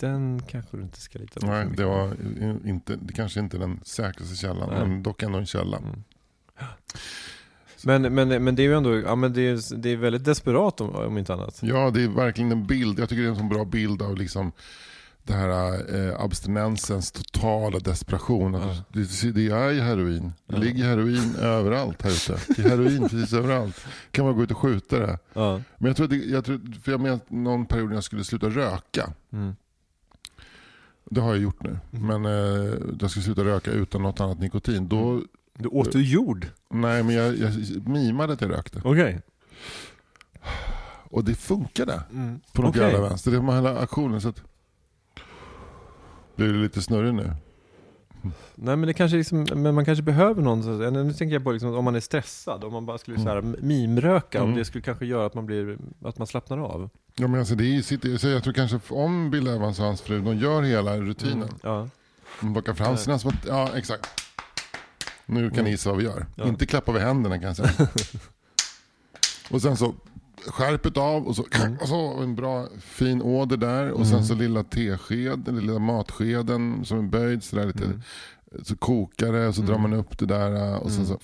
[0.00, 1.46] Den kanske du inte ska lita på.
[1.46, 2.16] Nej, det var
[2.64, 4.78] inte, det kanske inte är den säkraste källan, Nej.
[4.78, 5.76] men dock ändå en källa.
[5.78, 6.02] Mm.
[7.84, 10.80] Men, men, men det är ju ändå, ja men det är, det är väldigt desperat
[10.80, 11.58] om, om inte annat.
[11.62, 12.98] Ja, det är verkligen en bild.
[12.98, 14.52] Jag tycker det är en sån bra bild av liksom
[15.26, 15.50] det här
[15.96, 18.54] eh, abstinensens totala desperation.
[18.54, 18.76] Ja.
[18.92, 20.32] det, det är ju heroin.
[20.46, 22.38] Det ligger heroin överallt här ute.
[22.56, 23.86] Det är heroin precis överallt.
[24.10, 25.18] kan man gå ut och skjuta det.
[25.32, 25.60] Ja.
[25.78, 28.24] Men jag tror att det, jag tror, för jag menar någon period när jag skulle
[28.24, 29.12] sluta röka.
[29.32, 29.56] Mm.
[31.10, 31.78] Det har jag gjort nu.
[31.90, 34.88] Men eh, jag skulle sluta röka utan något annat nikotin.
[34.88, 35.22] Då,
[35.58, 36.46] Du åt du jord?
[36.70, 37.52] nej men jag, jag
[37.88, 38.80] mimade att jag rökte.
[38.84, 39.20] Okej.
[41.10, 42.02] Och det funkade.
[42.12, 42.40] Mm.
[42.52, 42.82] På något Okej.
[42.82, 43.30] jävla vänster.
[43.30, 44.20] Det var hela aktionen.
[44.20, 44.42] Så att...
[46.36, 47.32] Blir du lite snurrig nu?
[48.54, 51.74] Nej men det kanske liksom, men man kanske behöver någon, nu tänker jag på liksom,
[51.74, 54.58] om man är stressad, om man bara skulle så här, mimröka, om Mm.
[54.58, 56.90] det skulle kanske göra att man blir, att man slappnar av.
[57.16, 60.00] Ja, men alltså, det är, sitt- så jag tror kanske om Bill Evans och hans
[60.00, 61.42] fru, de gör hela rutinen.
[61.42, 61.54] Mm.
[61.62, 61.88] Ja.
[62.40, 63.32] De plockar fram sina små...
[63.48, 64.06] Ja, exakt.
[65.26, 66.26] Nu kan ni gissa vad vi gör.
[66.36, 66.48] Ja.
[66.48, 67.70] Inte klappa vid händerna kan jag säga.
[69.50, 69.94] och sen så
[70.46, 71.42] skärpet av och så,
[71.80, 73.90] och så en bra fin åder där.
[73.90, 78.00] Och sen så lilla tesked, eller lilla matskeden som är böjd sådär lite.
[78.62, 81.18] Så kokar det och så drar man upp det där och sen så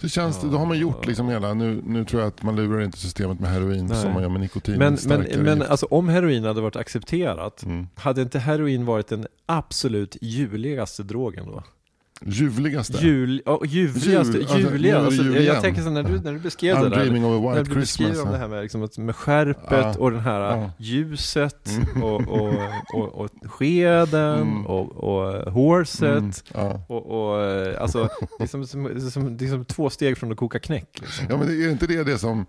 [0.00, 2.56] så känns det, då har man gjort liksom hela, nu, nu tror jag att man
[2.56, 4.02] lurar inte systemet med heroin Nej.
[4.02, 4.78] som man gör med nikotin.
[4.78, 7.86] Men, men, men alltså om heroin hade varit accepterat, Mm.
[7.94, 11.62] hade inte heroin varit den absolut juligaste drogen då?
[12.22, 12.98] Ljuvligaste.
[13.06, 14.98] Jul, ja, ljuvligaste, Jul, alltså, ljuvliga.
[14.98, 17.46] det Alltså, jul jag, tänker så när du, när du beskrev det I'm där, of
[17.46, 18.18] a när du Christmas.
[18.26, 19.94] om det här med, liksom, med skärpet Ja.
[19.98, 20.70] och den här Ja.
[20.78, 21.70] ljuset
[22.02, 22.54] och, och,
[22.94, 24.66] och, och skeden Mm.
[24.66, 26.80] och, och horset Mm, ja.
[26.88, 30.32] och, och eh, alltså, det är som, som, som, det är som två steg från
[30.32, 30.88] att koka knäck.
[31.00, 31.26] Liksom.
[31.30, 32.46] ja men är inte det det som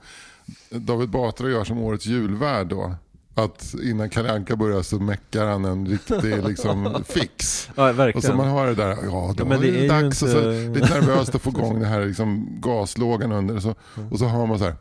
[0.69, 2.95] David Batra gör som årets julvärd då?
[3.37, 7.69] Att innan Kalle Anka börjar så meckar han en riktig liksom fix.
[7.75, 8.37] Ja, Och så verkligen.
[8.37, 10.21] man hör det där, ja då Ja, är det det, är ju dags.
[10.21, 13.55] Och så inte- lite nervöst att få igång den här liksom gaslågan under.
[13.55, 13.75] Och så,
[14.11, 14.75] och så hör man så här.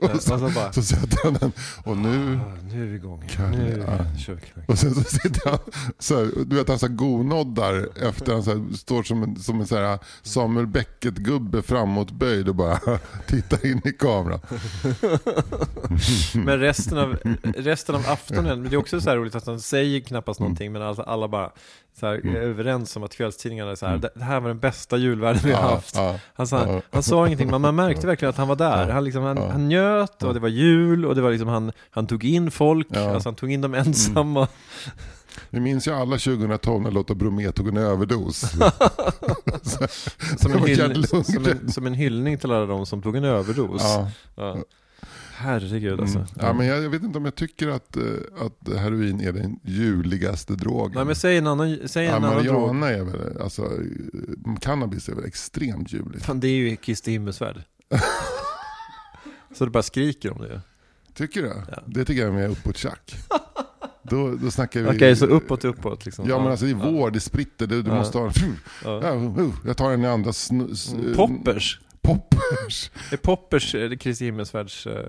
[0.00, 1.52] Och Och så så, bara, så sätter han den
[1.84, 3.24] och nu "Ah, nu är vi igång.
[3.28, 4.62] Kan Nu jag?" kör vi.
[4.66, 5.58] Och sen så sitter han
[5.98, 9.36] så här, du vet han så här gonoddar efter han så här, står som en,
[9.36, 12.78] som en så här Samuel Beckett-gubbe framåtböjd och bara
[13.26, 14.40] tittar in i kameran.
[16.34, 17.16] Men resten av,
[17.56, 20.82] resten av aftonen, det är också så här roligt att han säger knappast någonting, men
[20.82, 21.50] alltså alla bara
[22.00, 24.58] så här, är överens om att kvällstidningarna är så här, det det här var den
[24.58, 25.96] bästa julvärden vi har haft.
[25.96, 26.80] Ja, Han sa, ja.
[26.90, 28.88] han sa ingenting, men man märkte verkligen att han var där.
[28.90, 32.06] Han, liksom, han, han njöt och det var jul och det var liksom, han, han
[32.06, 33.10] tog in folk, Ja.
[33.10, 34.48] alltså han tog in dem ensamma.
[35.50, 38.40] Vi minns ju alla 2012 när Lotta Bromé tog en överdos.
[40.38, 43.82] Som en, hyll, som, en, som en hyllning till alla de som tog en överdos.
[43.82, 44.10] Ja.
[44.36, 44.56] Ja.
[45.32, 46.18] Herregud alltså.
[46.18, 46.30] Mm.
[46.40, 48.02] Ja, men jag, jag vet inte om jag tycker att, eh,
[48.40, 50.92] att heroin är den juligaste drogen.
[50.94, 52.82] Nej men säg en annan, säg en ja, annan drog.
[52.82, 56.24] Är väl, alltså eh, cannabis är väl extremt juligt.
[56.24, 57.62] Fan det är ju Kristi himmelsfärd.
[59.54, 60.60] Så det bara skriker om det.
[61.14, 61.48] Tycker du?
[61.48, 61.82] Ja.
[61.86, 63.16] Det tycker jag är mer uppåt tjack.
[64.02, 64.96] Då, då snackar vi...
[64.96, 66.28] Okej, så uppåt, uppåt liksom.
[66.28, 67.94] Ja men alltså det är vår, det spritter, du, du Ja.
[67.96, 68.32] måste ha...
[68.84, 69.00] Ja.
[69.04, 70.32] Ja, uh, jag tar en i andra...
[70.50, 70.74] Mm,
[71.16, 71.80] Poppers.
[72.02, 72.90] Poppers.
[73.12, 75.06] Är Poppers eh, Kristi himmelsfärds eh,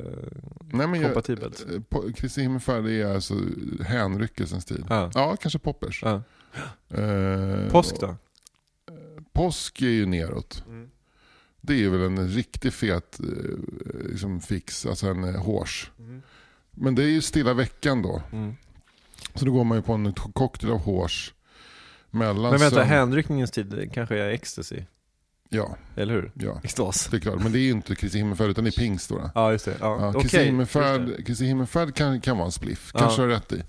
[0.74, 1.66] Nej, men kompatibelt?
[2.06, 3.34] eh, Kristi himmelfärd är alltså
[3.82, 4.86] hänryckelsens tid.
[4.90, 5.12] Ja.
[5.14, 6.04] Ja, kanske poppers.
[6.04, 6.22] Ja.
[6.98, 8.16] Eh, Påsk då?
[9.34, 10.64] Påsk är ju neråt.
[10.68, 10.90] Mm.
[11.62, 13.26] Det är väl en riktigt fet eh,
[14.10, 15.92] liksom fix, alltså en eh, hårs.
[16.72, 18.22] Men det är ju stilla veckan då.
[18.32, 18.56] Mm.
[19.36, 21.34] Så då går man ju på en cocktail av hårs.
[22.12, 24.82] Mellan Men vänta, sönd- hänryckningens tid kanske är ecstasy?
[25.50, 26.32] Ja, Eller hur?
[26.34, 26.62] ja.
[26.64, 27.08] Extas.
[27.12, 27.44] Det är klart.
[27.44, 29.32] Men det är ju inte Kristi himmelfärd utan det är pingst då.
[29.36, 29.76] Ja, just det.
[29.80, 30.14] Ja.
[30.14, 30.22] Ja.
[30.22, 30.38] Kristi
[31.28, 33.00] just himmelfärd, kan, kan vara en spliff, Ja.
[33.00, 33.64] kanske har du rätt i.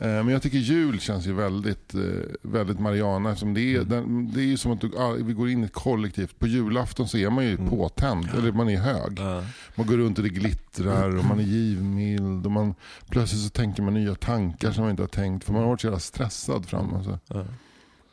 [0.00, 2.00] Eh, Men jag tycker jul känns ju väldigt, eh,
[2.42, 3.34] väldigt Mariana.
[3.54, 4.30] Det, är, Mm.
[4.34, 6.38] det är ju som att du, ah, vi går in i ett kollektivt.
[6.38, 9.18] På julafton så är man ju påtänd, eller man är hög.
[9.18, 9.44] Mm.
[9.74, 12.46] Man går runt och det glittrar och man är givmild.
[12.46, 12.74] Och man,
[13.10, 15.44] plötsligt så tänker man nya tankar som man inte har tänkt.
[15.44, 16.94] För man har varit så jävla stressad fram.
[16.94, 17.18] Alltså.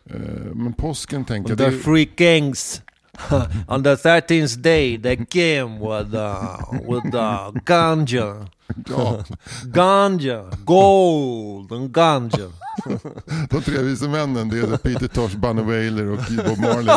[0.06, 0.20] Eh,
[0.54, 1.58] Men påsken tänker jag...
[1.58, 2.82] det- three kings
[3.68, 8.48] on the 13th day they came with, uh, with uh, ganja.
[8.90, 9.24] Ja,
[9.66, 12.48] Ganja, gold and ganja.
[13.50, 16.96] de tre vise männen, det är Peter Tosh, Bunny Wailer och Bob Marley.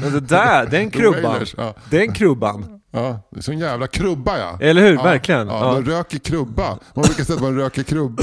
[0.00, 1.22] De det där, den The krubban.
[1.22, 1.74] Wailers, ja.
[1.90, 2.80] Den krubban.
[2.90, 4.58] Ja, det är sån jävla krubba ja.
[4.60, 4.94] Eller hur?
[4.94, 5.48] Ja, Verkligen.
[5.48, 5.80] Ja, Ja.
[5.80, 6.78] De röker krubba.
[6.94, 8.22] Man brukar säga att man röker krubba.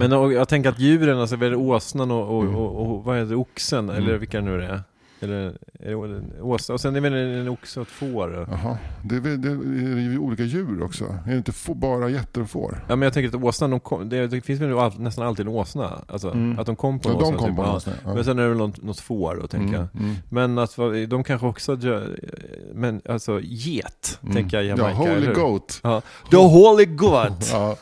[0.00, 3.30] Men och, jag tänker att djuren, alltså väl åsnan och, och, och, och vad heter
[3.30, 4.80] det, oxen, eller vilka nu det är.
[5.22, 8.46] Eller en åsna, och sen är det väl en oxe och ett får.
[8.50, 11.04] Jaha, det är, väl- det är ju olika djur också.
[11.26, 12.84] Är det inte få, bara getter och får?
[12.88, 15.46] Ja men jag tänker att åsnan, de kom, det, det finns väl all, nästan alltid
[15.46, 16.04] en åsna?
[16.08, 16.58] Alltså, Mm.
[16.58, 17.38] att de kom på Ja, en de åsna.
[17.38, 17.56] kom typ.
[17.56, 17.80] på Ja.
[18.04, 18.14] ja.
[18.14, 19.86] Men sen är det väl något, något får då, tänker jag.
[19.94, 20.16] Mm, mm.
[20.28, 20.76] Men att
[21.08, 21.78] de kanske också,
[22.74, 24.78] men alltså get, tänker jag Mm.
[24.78, 25.12] Ja, Jamaica.
[25.12, 25.80] eller holy goat.
[25.82, 26.02] Ja.
[26.30, 27.50] The holy goat!
[27.52, 27.76] Ja.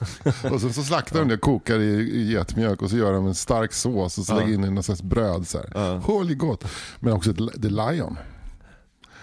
[0.53, 3.27] Och sen så slaktar de det och kokar i, i getmjölk och så gör de
[3.27, 4.39] en stark sås och så Ja.
[4.39, 5.49] lägger in i någon slags bröd.
[5.49, 5.67] Så här.
[5.75, 5.97] Ja.
[5.97, 6.65] Holy goat.
[7.01, 8.17] Men också ett, the lion.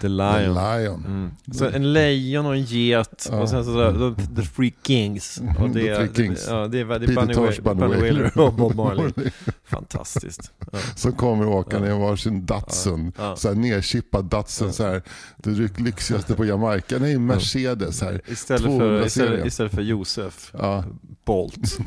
[0.00, 0.54] The lion.
[0.54, 1.04] lion.
[1.06, 1.30] Mm.
[1.52, 3.40] Så en lejon och en get Ja.
[3.40, 5.40] och sen så, så the, the three kings.
[5.60, 6.46] Och det, The är- three kings.
[6.48, 8.38] Ja, det är, det är Peter Bunny, Tosh, Wa- Bunny Bunny Wailer.
[8.38, 9.12] Och Bob Marley.
[9.64, 10.52] Fantastiskt.
[10.72, 10.78] Ja.
[10.96, 13.12] Som kommer åkande i varsin Datsun.
[13.18, 13.24] Ja.
[13.24, 13.36] Ja.
[13.36, 14.72] Så här nerchippad Datsun.
[14.72, 15.02] Så här,
[15.36, 16.98] det lyx- lyxigaste på Jamaica.
[16.98, 18.00] Nej, Mercedes.
[18.02, 18.20] Här.
[18.26, 20.84] Istället, för, 200 istället, istället för Josef Ja.
[21.24, 21.78] Bolt.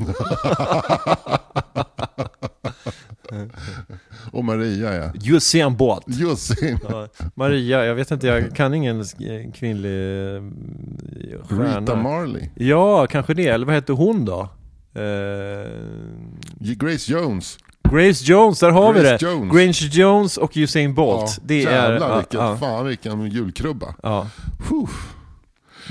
[4.32, 5.12] Och Maria ja.
[5.24, 6.04] Usain Bolt.
[6.06, 6.78] Jussin.
[6.88, 7.08] Ja.
[7.34, 9.04] Maria, jag vet inte, jag kan ingen
[9.54, 10.42] kvinnlig eh,
[11.48, 11.80] stjärna.
[11.80, 12.48] Rita Marley.
[12.54, 13.46] Ja, kanske det.
[13.46, 14.40] Eller vad heter hon då?
[14.94, 15.70] Eh,
[16.58, 17.58] Grace Jones.
[17.90, 19.32] Grace Jones, där har vi Grace det!
[19.32, 19.52] Jones.
[19.52, 21.30] Grace Jones och Usain Bolt.
[21.36, 21.72] Ja, det är...
[21.72, 23.94] jävlar vilken, ja, fan vilken julkrubba.
[24.02, 24.26] ja.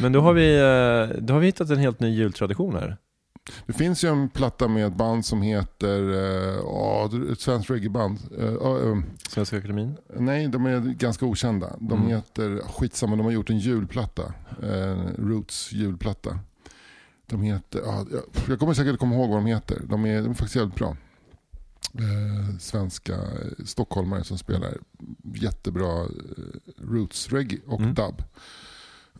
[0.01, 2.97] Men då har, vi, eh, då har vi hittat en helt ny jultradition här.
[3.65, 8.19] Det finns ju en platta med ett band som heter, uh, ett svenskt reggaeband.
[8.39, 9.97] Uh, uh, Svenska Akademin.
[10.17, 11.75] nej, de är ganska okända.
[11.79, 12.07] De Mm.
[12.09, 14.33] heter, skitsamma, de har gjort en julplatta.
[14.63, 16.39] eh, Roots julplatta.
[17.25, 18.05] De heter, ja,
[18.47, 19.81] jag- kommer säkert komma ihåg vad de heter.
[19.89, 20.97] De är, de är faktiskt jävligt bra.
[22.59, 23.17] Svenska
[23.65, 24.77] stockholmare som spelar
[25.33, 26.05] jättebra
[26.77, 27.93] roots reggae och Mm.
[27.93, 28.23] dub.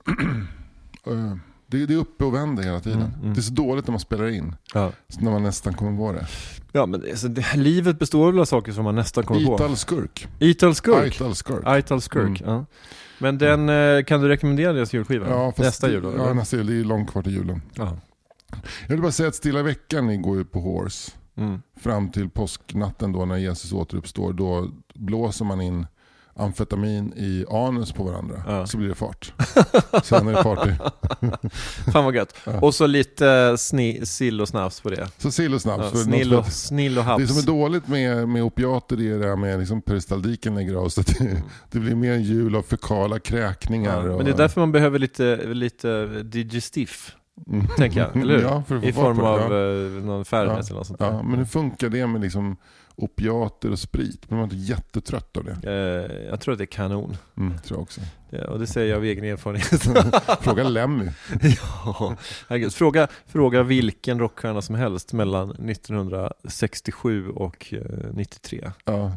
[1.72, 3.02] Det, det är uppe och vänder hela tiden.
[3.02, 3.34] Mm, mm.
[3.34, 4.56] Det är så dåligt när man spelar in.
[4.74, 4.92] Ja.
[5.08, 6.28] Så när man nästan kommer på det.
[6.72, 9.56] Ja men alltså, det, livet består väl av saker som man nästan kommer på.
[9.56, 10.28] Ital skurk.
[10.40, 11.16] Ital Skurk.
[11.16, 11.80] Ital skurk.
[11.80, 12.66] Ital Skurk, ja.
[13.20, 15.30] Men den, eh, kan du rekommendera deras julskiva?
[15.30, 16.14] Ja, Nästa jul då?
[16.18, 16.68] Ja, nästa jul.
[16.68, 17.62] Det är långt kvar till julen.
[17.76, 17.98] Ja.
[18.82, 21.12] Jag vill bara säga att Stilla veckan går ju på Horse.
[21.38, 21.62] Mm.
[21.82, 24.34] Fram till påsknatten då när Jesus återuppstår.
[24.34, 25.88] Då blåser man in
[26.40, 28.68] amfetamin i anus på varandra Ja.
[28.68, 29.34] så blir det fart.
[30.04, 30.72] Sen är det party.
[31.92, 32.36] Fan vad gött.
[32.62, 35.08] Och så lite sni, sill och snaps på det.
[35.18, 35.90] Så sill och snaps.
[35.94, 37.28] Ja, snill, och, snill och Det haps.
[37.28, 40.90] som är dåligt med, med opiater det är det här med liksom peristaltiken lägger av
[40.90, 44.08] så att det, det blir mer en jul av fekala kräkningar.
[44.08, 47.16] Ja, men det är därför man behöver lite, lite digestif,
[47.48, 47.68] Mm.
[47.78, 48.18] tänker jag.
[48.18, 48.44] Eller hur?
[48.44, 49.46] Ja, I form av ja.
[49.98, 50.60] eh, någon Fernet Ja.
[50.66, 51.06] eller något sånt där.
[51.12, 52.58] Ja, men hur funkar det med liksom
[52.96, 54.30] opiater och sprit?
[54.30, 55.58] Man är inte jättetrött av det.
[55.72, 57.18] Eh, jag tror att det är kanon.
[57.38, 58.02] Mm, tror jag också.
[58.30, 59.82] Det, och det säger jag av egen erfarenhet.
[60.42, 61.06] Fråga Lemmy.
[61.86, 62.16] ja,
[62.50, 62.74] herregud.
[62.74, 67.82] Fråga, fråga vilken rockstjärna som helst mellan 1967 och eh,
[68.14, 68.72] 93.
[68.86, 69.12] Ja,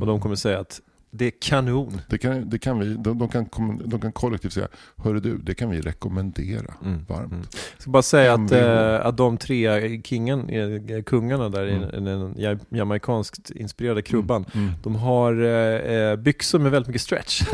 [0.00, 0.80] Och de kommer säga att
[1.14, 2.00] det är kanon.
[2.08, 3.48] det, kan, det kan vi, de, de, kan,
[3.84, 7.04] de kan kollektivt säga, hörru du, det kan vi rekommendera Mm.
[7.08, 7.32] varmt.
[7.32, 7.44] Mm.
[7.74, 11.90] Jag ska bara säga att, eh, att de tre kingen, eh, kungarna där i Mm.
[11.90, 14.70] den, den ja- jamaikanskt inspirerade krubban, Mm.
[14.82, 17.42] de har eh, byxor med väldigt mycket stretch.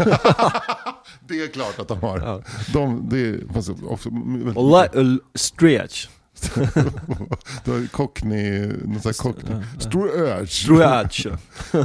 [1.29, 2.19] Det är klart att de har.
[2.19, 2.43] Ja.
[2.73, 3.41] De, det är
[3.89, 4.13] också,
[4.95, 6.09] eh, stretch.
[7.65, 9.57] det var cockney, någon sån här cockney.
[9.79, 10.65] Stretch.
[10.65, 11.27] Stretch.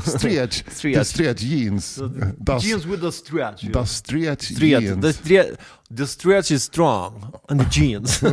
[0.05, 0.61] Stretch.
[0.63, 1.07] The Stretch.
[1.07, 1.99] stretch jeans.
[2.37, 3.63] Das, Jeans with a stretch.
[3.73, 4.59] das stretch Stretch.
[4.59, 5.05] The, jeans.
[5.05, 5.55] stre-
[5.97, 8.23] the stretch is strong on the jeans.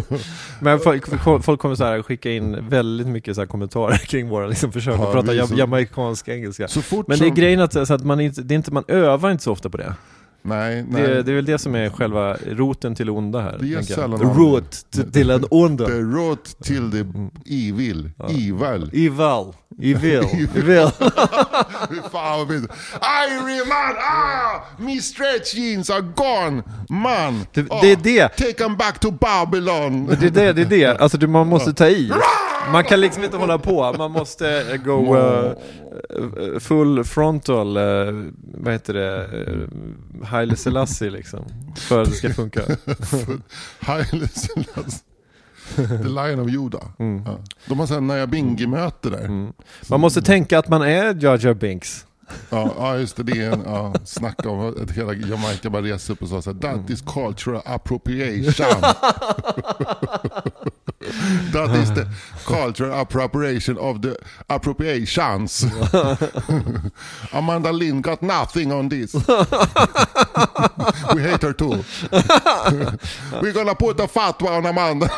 [0.61, 1.05] Men folk,
[1.45, 4.95] folk kommer så här skicka in väldigt mycket så här kommentarer kring våra liksom, försök
[4.99, 6.69] Ja, att prata så- jamaicansk engelska.
[7.07, 9.45] Men det är grejen att, så att man, inte, det är inte, man övar inte
[9.45, 9.95] så ofta på det.
[10.43, 11.03] Nej, nej.
[11.03, 13.57] Det, det är väl det som är själva roten till onda här.
[13.61, 13.85] Det jag.
[13.85, 15.87] sällan The någon- root t- till en onda.
[15.87, 16.99] The road till the
[17.69, 18.11] evil.
[18.29, 18.91] Evil.
[18.93, 19.53] Evil.
[19.83, 20.25] Evil.
[20.57, 20.89] Evil.
[21.91, 22.51] Fy fan vad.
[22.51, 23.97] Irie man!
[23.99, 24.61] Ah!
[24.79, 26.63] Me stretch jeans are gone!
[26.89, 27.47] Man!
[27.53, 28.29] Det- Ah, det är det.
[28.29, 30.07] Take them back to Babylon!
[30.07, 31.01] Det är det, det är det.
[31.01, 32.13] Alltså man måste ta i.
[32.73, 33.95] Man kan liksom inte hålla på.
[33.99, 35.53] Man måste eh, go eh,
[36.61, 37.83] full frontal, eh,
[38.43, 39.69] vad heter det, uh,
[40.25, 41.45] Haile Selassie liksom.
[41.77, 42.61] För att det ska funka.
[43.81, 45.05] Haile Selassie.
[45.77, 46.85] The Lion of Judah.
[46.99, 47.23] Mm.
[47.27, 47.39] Ja.
[47.67, 49.25] De har såhär Nayabingi-möte där.
[49.25, 49.53] Mm.
[49.89, 52.07] Man måste tänka att man är Jar Jar Binks.
[52.51, 56.13] Ja, ja just det, det är en ja, snacka om att hela Jamaica bara reser
[56.13, 58.67] upp och sa såhär That is cultural appropriation.
[61.53, 62.07] That is the
[62.45, 64.17] cultural appropriation of the
[64.49, 65.63] appropriations.
[67.33, 69.15] Amanda Lynn got nothing on this.
[71.15, 71.85] We hate her too.
[73.41, 75.09] We're gonna put a fatwa on Amanda.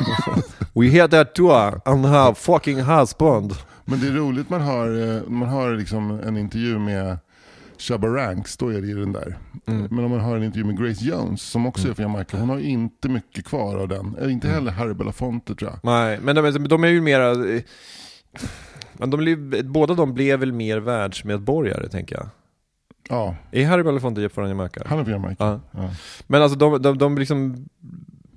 [0.75, 3.57] We hear that too, ah, and her fucking husband.
[3.85, 7.19] Men det är roligt man har, eh, man har liksom en intervju med
[7.79, 9.39] Shabba Ranks, då är det ju den där.
[9.67, 9.87] Mm.
[9.91, 12.49] Men om man har en intervju med Grace Jones, som också är från Jamaica, hon
[12.49, 14.17] har inte mycket kvar av den.
[14.19, 15.81] Eller inte heller Harry Belafonte tror jag.
[15.83, 17.31] Nej, men de, de är ju mera...
[17.55, 17.63] eh,
[18.93, 22.27] Men de, båda de blev väl mer världsmedborgare, tänker jag.
[23.09, 24.83] Ja, Är Harry Belafonte från Jamaica?
[24.87, 25.45] han är från Jamaica.
[25.45, 25.61] Ja.
[25.71, 25.91] Ja.
[26.27, 27.67] Men alltså de, de, de liksom...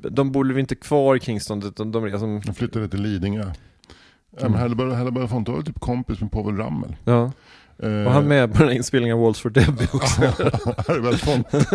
[0.10, 3.52] De bor väl inte kvar i Kingston, utan de, liksom, De flyttade till Lidingö.
[4.40, 4.60] Ja, Mm.
[4.60, 6.96] Harry Bel- Harry Belafonte var typ kompis med Povel Ramel.
[7.04, 7.32] ja.
[7.80, 10.22] Eh, Och han med på den här inspelningen av Waltz for Debbie också.
[10.88, 11.66] Harry Belafonte.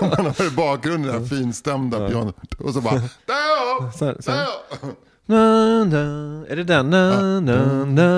[0.00, 2.08] Man har i bakgrunden det här finstämda Ja.
[2.08, 2.54] pianot.
[2.58, 3.10] Och så bara, här.
[3.26, 4.46] där
[5.28, 5.98] Na, na,
[6.48, 6.90] är det den?
[6.90, 8.10] Na, na, na,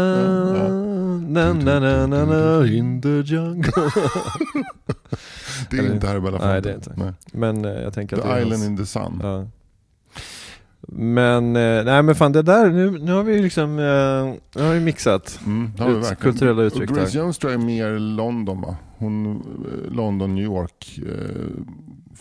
[1.28, 3.72] na, na, na, na, in the jungle.
[5.70, 6.46] Det är inte Harry Belafonte.
[6.46, 7.14] Nej, det är inte.
[7.32, 9.20] Men eh, jag tänker The att det är Island hans- in the Sun.
[9.22, 9.46] Ja.
[10.92, 14.74] Men, eh, nej men fan det där, nu, nu har vi liksom, eh, nu har
[14.74, 15.40] vi mixat.
[15.46, 16.32] Mm, det har vi Ut- verkligen.
[16.32, 17.18] kulturella uttryck Grace.
[17.18, 18.76] Jones tror jag är mer London va?
[18.98, 21.64] Hon, eh, London, New York eh,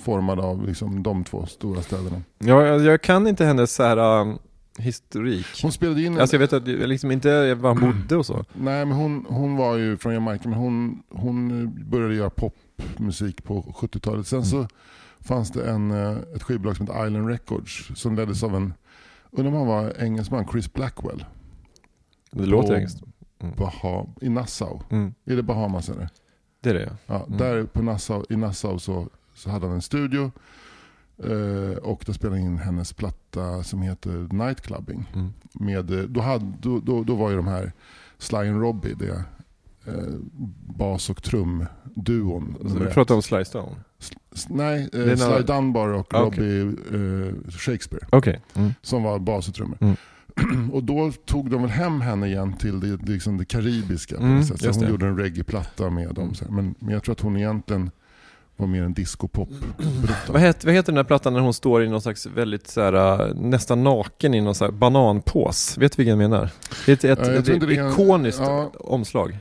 [0.04, 2.22] formad av liksom de två stora städerna.
[2.40, 4.38] Ja, jag, jag kan inte hennes så här um,
[4.80, 5.46] historik.
[5.62, 8.46] Hon spelade in, Alltså jag vet att, jag liksom inte var han bodde och så.
[8.54, 13.62] nej men hon, hon var ju från Jamaica men hon, hon började göra popmusik på
[13.82, 14.28] 70-talet.
[14.28, 14.68] Sen så
[15.28, 18.74] fanns det en, eh, ett skivbolag som heter Island Records som leddes av en,
[19.32, 21.26] undrar om han var engelsman, Chris Blackwell.
[22.32, 23.04] Det låter engelskt.
[23.58, 24.80] Baha, I Nassau.
[24.90, 25.14] Mm.
[25.26, 26.10] Är det Bahamas eller?
[26.62, 26.92] Det är det ja.
[27.06, 27.38] Ja, Mm.
[27.38, 30.32] Där på Nassau, i Nassau så, så hade han en studio
[31.24, 35.12] eh, och där spelade in hennes platta som heter Nightclubbing.
[35.14, 35.34] Mm.
[35.54, 37.72] Med, eh, då, hade, då, då, då var ju de här
[38.18, 39.24] Sly and Robbie, det
[39.86, 40.14] eh,
[40.78, 42.56] bas och trumduon.
[42.82, 42.94] Ett.
[42.94, 43.76] pratar om Sly Stone.
[44.50, 46.62] Nej, eh, Sly några- Dunbar och Ah, okej.
[46.62, 48.42] Robbie eh, Shakespeare Okej.
[48.56, 48.74] Mm.
[48.82, 49.78] som var bas och trummor.
[49.82, 49.96] Mm.
[50.74, 54.18] och då tog de väl hem henne igen till det, det, liksom det karibiska.
[54.18, 54.44] Mm.
[54.44, 54.90] Så hon det.
[54.90, 56.34] gjorde en reggae-platta med dem.
[56.50, 57.92] Men, men jag tror att hon egentligen
[58.58, 60.14] var mer en disco-pop-brutta.
[60.34, 62.82] Vad, heter, vad heter den där plattan när hon står i någon slags väldigt så
[62.82, 65.78] här, uh, nästan naken i någon så här bananpås?
[65.78, 66.50] Vet du vilken jag menar?
[66.86, 68.72] Det är ett, ett, jag ett, en- ikoniskt ja.
[68.80, 69.38] omslag.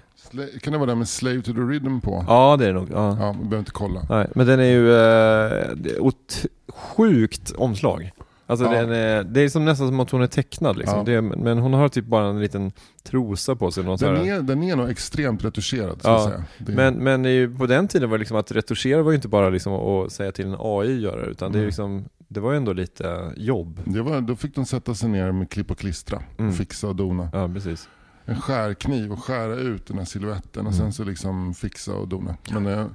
[0.62, 2.25] Kan det vara den med Slave to the Rhythm på?
[2.29, 2.88] Ja, det är det nog.
[2.92, 3.16] Ja.
[3.20, 4.01] Ja, vi behöver inte kolla.
[4.11, 8.11] Nej, men den är ju eh, ot- sjukt omslag.
[8.49, 8.72] Alltså Ja.
[8.72, 10.99] den är, det är som nästan som att hon är tecknad liksom.
[10.99, 11.05] Ja.
[11.05, 12.72] Det men hon har typ bara en liten
[13.05, 13.85] trosa på sig.
[13.85, 16.44] Någon Den är, den är nog extremt retuscherad, Ja, jag säga.
[16.59, 19.16] Det är, Men, men ju- på den tiden var det liksom att retuschera var ju
[19.16, 21.67] inte bara liksom att säga till en AI göra det, utan det, är Mm.
[21.67, 23.81] liksom, det var ju ändå lite jobb.
[23.85, 26.50] det var, då fick de sätta sig ner med klipp och klistra Mm.
[26.50, 27.29] och fixa och dona.
[27.33, 27.88] Ja, precis.
[28.27, 30.85] En skärkniv och skära ut den här siluetten och Mm.
[30.85, 32.37] sen så liksom fixa och dona.
[32.50, 32.87] Men, eh,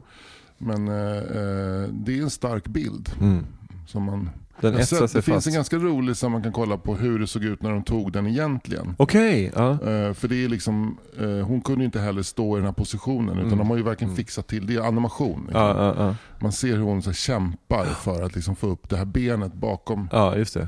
[0.58, 3.10] men eh, eh, det är en stark bild.
[3.22, 3.46] Mm.
[3.88, 4.30] Som man,
[4.62, 7.28] Den Jag sett- det finns en ganska rolig som man kan kolla på hur det
[7.28, 8.96] såg ut när de tog den egentligen.
[8.98, 9.72] Okej, ja.
[9.72, 10.98] Eh, för det är liksom,
[11.46, 13.58] hon kunde ju inte heller stå i den här positionen utan Mm.
[13.58, 14.18] de har ju verkligen Mm.
[14.18, 15.42] fixat till, det är animation.
[15.42, 15.62] Liksom.
[15.62, 16.16] Ja, ja.
[16.40, 19.54] Man ser hur hon så här, kämpar för att liksom, få upp det här benet
[19.54, 20.10] bakom.
[20.12, 20.68] ja, just det.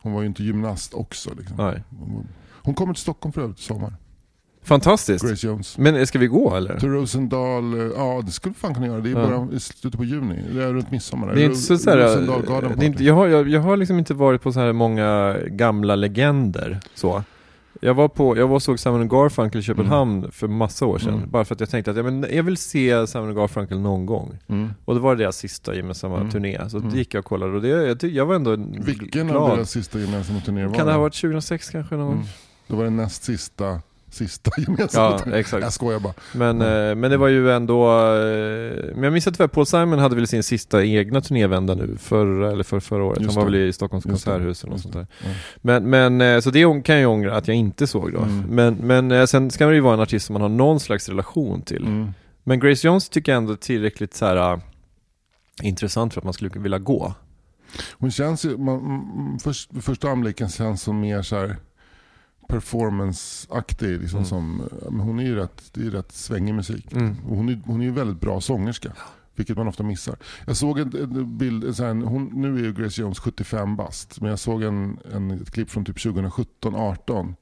[0.00, 1.30] Hon var ju inte gymnast också.
[1.38, 1.56] Liksom.
[1.56, 1.82] Nej.
[2.66, 3.94] Hon- kommer till Stockholm för övrigt i sommar.
[4.64, 5.24] Fantastiskt.
[5.28, 5.78] Grace Jones.
[5.78, 6.78] Men ska vi gå eller?
[6.80, 9.00] Till Rosendal, eh, ja det skulle fan kunna göra.
[9.00, 9.28] Det är Ja.
[9.46, 11.34] bara i slutet på juni, det är runt midsommar.
[11.34, 13.76] Det är inte så, så här, Rosendal Garden är inte, jag, har, jag, jag har
[13.76, 17.22] liksom inte varit på så här många gamla legender så.
[17.80, 21.14] Jag var på, jag var och såg Simon Garfunkel i Köpenhamn för massa år sedan.
[21.14, 21.30] Mm.
[21.30, 24.38] Bara för att jag tänkte att ja, men jag vill se Simon Garfunkel någon gång.
[24.48, 24.70] Mm.
[24.84, 26.30] Och det var deras sista gemensamma Mm.
[26.30, 26.60] turné.
[26.68, 26.90] Så Mm.
[26.94, 28.56] gick jag och kollade och det, jag, jag var ändå
[28.86, 29.42] Vilken glad.
[29.42, 31.94] av deras sista gemensamma turnéer var Kan det ha varit 2006 kanske?
[31.96, 32.24] Någon?
[32.68, 32.76] Mm.
[32.76, 35.62] Då var det näst sista, sista gemensamma Ja, exakt.
[35.62, 36.14] Jag skojar bara.
[36.34, 36.90] Men, Mm.
[36.90, 40.16] eh, men det var ju ändå, eh, men jag minns att tyvärr Paul Simon hade
[40.16, 43.20] väl sin sista egna turnévända nu, förra eller för förra året.
[43.20, 43.58] Just Han var det.
[43.58, 45.06] väl i Stockholms Just konserthus eller något sånt där.
[45.24, 45.30] Ja.
[45.62, 48.18] Men, men eh, så det kan jag ångra att jag inte såg då.
[48.18, 48.44] Mm.
[48.48, 48.74] Men,
[49.08, 51.86] men sen ska det ju vara en artist som man har någon slags relation till.
[51.86, 52.10] Mm.
[52.44, 54.60] Men Grace Jones tycker jag ändå är tillräckligt så här
[55.62, 57.14] intressant för att man skulle vilja gå.
[57.92, 61.56] Hon känns ju, man, mm, först, första anblicken känns som mer så här
[62.48, 64.00] performance-aktig.
[64.00, 64.28] Liksom Mm.
[64.28, 66.92] som, men hon är ju rätt, det är rätt svängig musik.
[66.92, 67.16] Mm.
[67.28, 68.92] Och hon, är, hon är ju väldigt bra sångerska.
[69.34, 70.16] Vilket man ofta missar.
[70.46, 74.20] Jag såg en, en bild, en hon, nu är ju Grace Jones 75 bast.
[74.20, 77.34] Men jag såg en, en, ett klipp från typ 2017-18.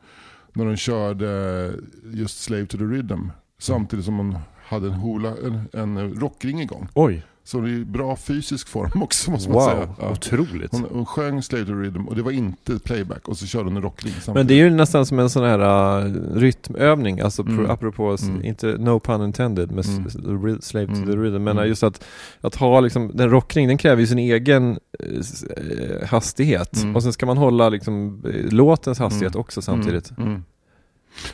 [0.53, 1.73] När hon körde
[2.13, 3.29] just Slave to the Rhythm.
[3.59, 6.89] Samtidigt som hon hade en, hula, en, en rockring igång.
[6.95, 9.77] Oj, Så det är i bra fysisk form också måste man säga.
[9.77, 10.11] wow, Ja.
[10.13, 10.73] otroligt.
[10.73, 13.77] Hon, hon sjöng Slave to Rhythm och det var inte playback och så körde hon
[13.77, 14.35] en rockring samtidigt.
[14.35, 17.57] Men det är ju nästan som en sån här uh, rytmövning, alltså Mm.
[17.57, 18.45] pro, apropå, Mm.
[18.45, 20.61] inte no pun intended med Mm.
[20.63, 21.07] slave to Mm.
[21.07, 21.69] the rhythm, men Mm.
[21.69, 22.05] just att,
[22.41, 26.77] att ha liksom, den rockring, den kräver ju sin egen eh, hastighet.
[26.77, 26.97] Mm.
[26.97, 29.41] Och sen ska man hålla liksom låtens hastighet Mm.
[29.41, 30.13] också samtidigt.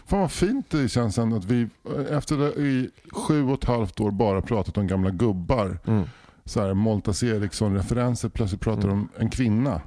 [0.06, 1.68] Fan vad fint det känns ändå att vi
[2.10, 5.78] efter i sju och ett halvt år bara pratat om gamla gubbar.
[5.86, 6.04] Mm.
[6.44, 8.28] Så här, Moltas Eriksson-referenser.
[8.28, 8.92] Plötsligt pratar Mm.
[8.92, 9.80] om en kvinna.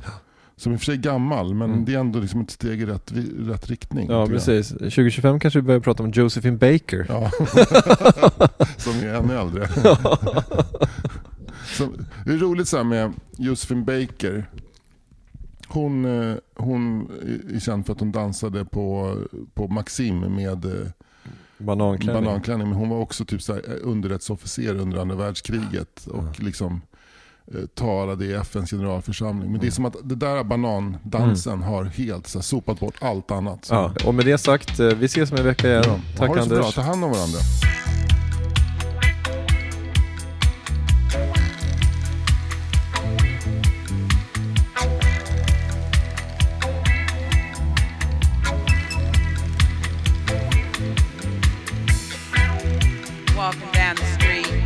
[0.55, 1.85] Som i och för sig är gammal men Mm.
[1.85, 4.07] det är ändå liksom ett steg i rätt, rätt riktning.
[4.11, 4.67] Ja, precis.
[4.69, 7.05] 2025 kanske vi börjar prata om Josephine Baker.
[7.09, 7.31] Ja.
[8.77, 9.67] som är ännu äldre.
[11.77, 11.87] Så,
[12.25, 14.49] det är roligt så här med Josephine Baker.
[15.67, 17.11] Hon, eh, hon
[17.55, 19.17] är känd för att hon dansade på,
[19.53, 20.87] på Maxim med eh,
[21.57, 22.23] Bananklänning.
[22.23, 22.69] bananklänning.
[22.69, 26.07] Men hon var också typ så eh, underrättsofficer under andra världskriget.
[26.07, 26.81] Och liksom
[27.53, 29.51] eh, talade i FNs generalförsamling.
[29.51, 33.31] Men det är som att det där banandansen har helt så här, sopat bort allt
[33.31, 33.67] annat.
[33.71, 35.83] Ja, och med det sagt, vi ses om en vecka igen.
[35.85, 35.99] ja.
[36.17, 36.75] Tack ha det så bra, Anders.
[36.75, 37.39] ta hand om varandra.
[53.83, 54.63] Down the street,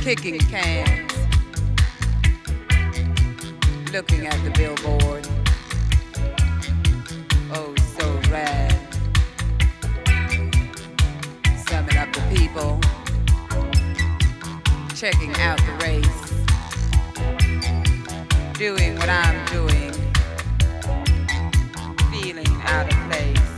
[0.00, 1.12] kicking cans,
[3.92, 5.26] looking at the billboard.
[7.52, 8.78] Oh, so rad.
[11.66, 12.78] Summing up the people,
[14.94, 16.30] checking out the race,
[18.56, 19.92] doing what I'm doing,
[22.12, 23.48] feeling out of place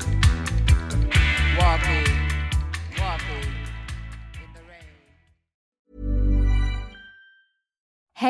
[1.59, 2.10] walking,